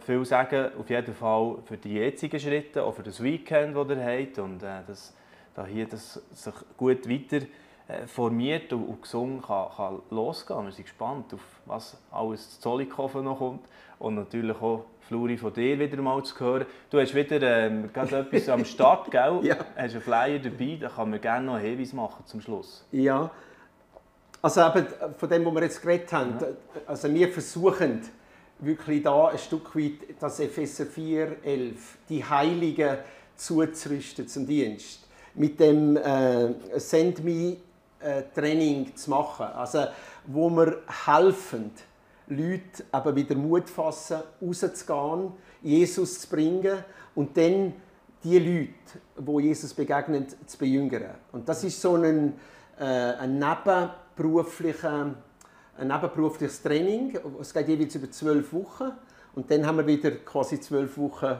viel 0.00 0.24
sagen, 0.24 0.70
auf 0.78 0.88
jeden 0.88 1.14
Fall 1.14 1.58
für 1.64 1.76
die 1.76 1.94
jetzigen 1.94 2.40
Schritte, 2.40 2.82
auch 2.82 2.94
für 2.94 3.02
das 3.02 3.22
Weekend, 3.22 3.76
das 3.76 3.88
ihr 3.90 4.04
habt 4.04 4.38
und 4.38 4.62
äh, 4.62 4.80
dass 4.86 5.14
da 5.54 5.66
hier 5.66 5.86
das 5.86 6.14
sich 6.30 6.54
gut 6.76 7.08
weiter 7.08 7.46
äh, 7.88 8.06
formiert 8.06 8.72
und, 8.72 8.84
und 8.86 9.02
gesungen 9.02 9.42
kann, 9.42 9.68
kann 9.76 10.00
losgehen. 10.10 10.64
Wir 10.64 10.72
sind 10.72 10.84
gespannt, 10.84 11.34
auf 11.34 11.60
was 11.66 12.00
alles 12.10 12.54
zu 12.54 12.60
Zollikofen 12.60 13.24
noch 13.24 13.38
kommt 13.38 13.64
und 14.00 14.16
natürlich 14.16 14.60
auch 14.60 14.86
Fluri 15.06 15.36
von 15.36 15.52
dir 15.52 15.78
wieder 15.78 16.00
mal 16.02 16.22
zu 16.24 16.38
hören. 16.40 16.66
Du 16.88 16.98
hast 16.98 17.14
wieder 17.14 17.40
ähm, 17.42 17.90
etwas 17.94 18.48
am 18.48 18.64
Start, 18.64 19.10
gell? 19.10 19.40
ja. 19.42 19.56
Hast 19.76 19.92
einen 19.94 20.00
Flyer 20.00 20.38
dabei, 20.38 20.78
da 20.80 20.88
kann 20.88 21.10
man 21.10 21.20
gerne 21.20 21.46
noch 21.46 21.54
einen 21.54 21.66
Hinweis 21.66 21.92
machen 21.92 22.24
zum 22.26 22.40
Schluss. 22.40 22.84
Ja, 22.90 23.30
also 24.42 24.62
eben 24.62 24.86
von 25.16 25.28
dem, 25.28 25.44
was 25.44 25.54
wir 25.54 25.62
jetzt 25.62 25.82
geredet 25.82 26.12
haben, 26.12 26.38
ja. 26.40 26.46
also 26.86 27.12
wir 27.12 27.28
versuchen 27.28 28.00
wirklich 28.58 29.02
da 29.02 29.28
ein 29.28 29.38
Stück 29.38 29.76
weit 29.76 29.92
das 30.18 30.40
Epheser 30.40 30.86
4, 30.86 31.44
11, 31.44 31.98
die 32.08 32.24
Heiligen 32.24 32.98
zuzurüsten 33.36 34.26
zum 34.28 34.46
Dienst. 34.46 35.06
Mit 35.34 35.60
dem 35.60 35.96
äh, 35.96 36.78
Send 36.78 37.22
Me 37.22 37.56
äh, 38.00 38.22
Training 38.34 38.94
zu 38.96 39.10
machen. 39.10 39.46
Also, 39.46 39.86
wo 40.26 40.50
wir 40.50 40.78
helfen, 41.06 41.70
Leute 42.30 42.84
aber 42.92 43.14
wieder 43.14 43.34
Mut 43.34 43.68
fassen, 43.68 44.20
rauszugehen, 44.40 45.32
Jesus 45.62 46.20
zu 46.20 46.28
bringen 46.28 46.84
und 47.14 47.36
dann 47.36 47.74
die 48.22 48.38
Leute, 48.38 49.00
wo 49.16 49.40
Jesus 49.40 49.74
begegnet, 49.74 50.36
zu 50.46 50.58
bejüngern. 50.58 51.14
Und 51.32 51.48
das 51.48 51.64
ist 51.64 51.80
so 51.80 51.94
ein, 51.94 52.34
äh, 52.78 52.84
ein 52.84 53.38
nebenberuflicher 53.38 55.14
ein 55.80 55.88
nebenberufliches 55.88 56.62
Training. 56.62 57.18
Es 57.40 57.54
geht 57.54 57.68
jeweils 57.68 57.94
über 57.94 58.10
zwölf 58.10 58.52
Wochen. 58.52 58.92
Und 59.34 59.50
dann 59.50 59.66
haben 59.66 59.78
wir 59.78 59.86
wieder 59.86 60.10
quasi 60.10 60.60
zwölf 60.60 60.98
Wochen 60.98 61.36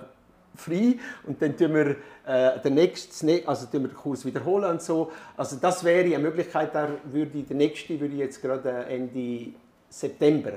frei 0.55 0.99
und 1.27 1.41
dann 1.41 1.57
tun 1.57 1.75
wir 1.75 1.97
äh, 2.27 2.61
den 2.61 2.75
nächsten, 2.75 3.47
also 3.47 3.67
tun 3.67 3.83
wir 3.83 3.89
den 3.89 3.97
Kurs 3.97 4.25
wiederholen 4.25 4.71
und 4.71 4.83
so. 4.83 5.11
Also 5.37 5.57
das 5.57 5.85
wäre 5.85 6.05
eine 6.05 6.19
Möglichkeit, 6.19 6.75
da 6.75 6.89
würde 7.05 7.43
der 7.43 7.57
nächste 7.57 7.99
würde 8.01 8.17
jetzt 8.17 8.43
gerade 8.43 8.71
Ende 8.87 9.55
September 9.89 10.53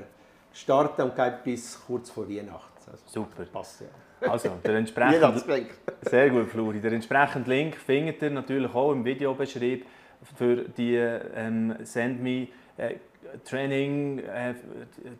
starten 0.54 1.02
und 1.02 1.16
geht 1.16 1.44
bis 1.44 1.82
kurz 1.86 2.10
vor 2.10 2.28
Weihnachten. 2.28 2.90
Also, 2.90 3.02
Super. 3.06 3.44
Passt 3.52 3.82
ja. 3.82 4.30
Also, 4.30 4.50
der 4.64 4.74
entsprechende, 4.76 5.42
sehr 6.02 6.30
gut, 6.30 6.48
Flori. 6.48 6.80
Der 6.80 6.92
entsprechende 6.92 7.50
Link 7.50 7.76
findet 7.76 8.22
ihr 8.22 8.30
natürlich 8.30 8.74
auch 8.74 8.92
im 8.92 9.04
Videobeschrieb 9.04 9.84
für 10.36 10.56
die 10.56 10.96
ähm, 10.96 11.74
Send 11.82 12.22
Me 12.22 12.48
äh, 12.76 12.94
Training 13.44 14.18
äh, 14.20 14.54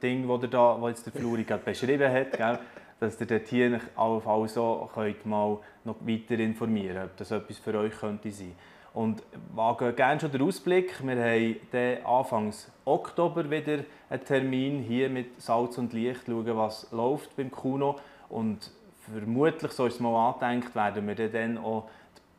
Ding, 0.03 0.27
wo, 0.29 0.37
da, 0.39 0.81
wo 0.81 0.89
jetzt 0.89 1.05
der 1.07 1.13
Fluri 1.13 1.45
gerade 1.45 1.65
beschrieben 1.65 2.13
hat, 2.13 2.33
gell? 2.33 2.59
dass 3.01 3.21
ihr 3.21 3.27
dort 3.27 3.49
hier 3.49 3.81
auf 3.97 4.49
so 4.49 4.89
könnt 4.95 5.27
mal 5.27 5.59
noch 5.85 5.97
weiter 6.01 6.39
informieren 6.39 7.05
ob 7.05 7.17
das 7.17 7.31
etwas 7.31 7.59
für 7.59 7.75
euch 7.75 7.93
könnte 7.99 8.31
sein. 8.31 8.55
Und 8.95 9.25
wage 9.53 9.93
gerne 9.93 10.21
schon 10.21 10.31
den 10.31 10.43
Ausblick. 10.43 11.05
Wir 11.05 11.17
haben 11.17 11.57
dann 11.73 12.07
Anfang 12.07 12.55
Oktober 12.85 13.51
wieder 13.51 13.81
einen 14.09 14.25
Termin 14.25 14.83
hier 14.83 15.11
mit 15.11 15.43
Salz 15.43 15.79
und 15.79 15.93
Licht, 15.93 16.27
schauen, 16.27 16.57
was 16.57 16.87
läuft 16.93 17.37
beim 17.37 17.51
Kuno. 17.51 17.97
Und 18.29 18.71
vermutlich, 19.13 19.73
so 19.73 19.87
ist 19.87 19.95
es 19.95 20.01
mal 20.01 20.29
angedenkt, 20.29 20.77
werden 20.77 21.09
wir 21.09 21.29
dann 21.29 21.59
auch 21.59 21.89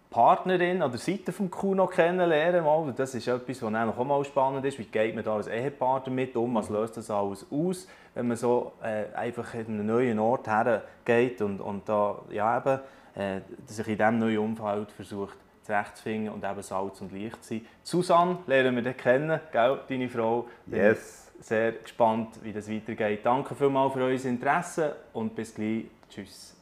Partnerin 0.10 0.82
an 0.82 0.92
der 0.92 1.00
Seite 1.00 1.34
des 1.34 1.52
Kuno 1.52 1.88
kennenlernen. 1.88 2.64
Mal. 2.64 2.94
Das 2.96 3.14
ist 3.14 3.28
etwas, 3.28 3.62
was 3.62 3.74
auch 3.74 4.06
mal 4.06 4.24
spannend 4.24 4.64
ist. 4.64 4.80
Wie 4.80 4.86
geht 4.86 5.14
man 5.14 5.26
da 5.26 5.36
als 5.36 5.48
Ehepaar 5.48 6.04
damit 6.06 6.38
um? 6.38 6.56
Was 6.56 6.70
löst 6.70 6.96
das 6.96 7.12
alles 7.12 7.46
aus, 7.52 7.86
wenn 8.14 8.30
man 8.30 8.38
so 8.38 8.72
äh, 8.82 9.14
einfach 9.14 9.54
in 9.56 9.66
einen 9.66 9.88
neuen 9.88 10.20
Ort 10.20 10.48
hergeht 10.48 11.42
und, 11.42 11.60
und 11.60 11.90
da 11.90 12.18
ja, 12.30 12.60
eben, 12.60 12.80
äh, 13.16 13.42
sich 13.66 13.90
in 13.90 13.98
diesem 13.98 14.20
neuen 14.20 14.38
Umfeld 14.38 14.90
versucht 14.94 15.38
zurechtzufinden 15.66 16.34
und 16.34 16.44
eben 16.44 16.62
Salz 16.62 17.02
und 17.02 17.12
Licht 17.12 17.44
zu 17.44 17.56
sein. 17.56 17.66
Susanne 17.84 18.38
lernen 18.48 18.76
wir 18.76 18.84
dann 18.84 18.98
kennen, 18.98 19.40
gell, 19.52 19.80
deine 19.90 20.10
Frau. 20.10 20.48
Yes. 20.68 21.32
Sehr 21.42 21.74
gespannt, 21.74 22.40
wie 22.44 22.54
das 22.54 22.70
weitergeht. 22.70 23.26
Danke 23.26 23.56
vielmals 23.56 23.94
für 23.94 24.04
euer 24.04 24.26
Interesse 24.26 24.96
und 25.14 25.36
bis 25.36 25.54
gleich. 25.54 25.86
Tschüss. 26.10 26.56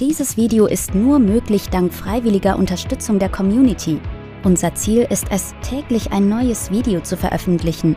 Dieses 0.00 0.36
Video 0.36 0.66
ist 0.66 0.94
nur 0.94 1.18
möglich 1.18 1.70
dank 1.70 1.94
freiwilliger 1.94 2.56
Unterstützung 2.58 3.18
der 3.18 3.28
Community. 3.28 4.00
Unser 4.42 4.74
Ziel 4.74 5.06
ist 5.08 5.26
es, 5.30 5.54
täglich 5.62 6.12
ein 6.12 6.28
neues 6.28 6.70
Video 6.70 7.00
zu 7.00 7.16
veröffentlichen. 7.16 7.96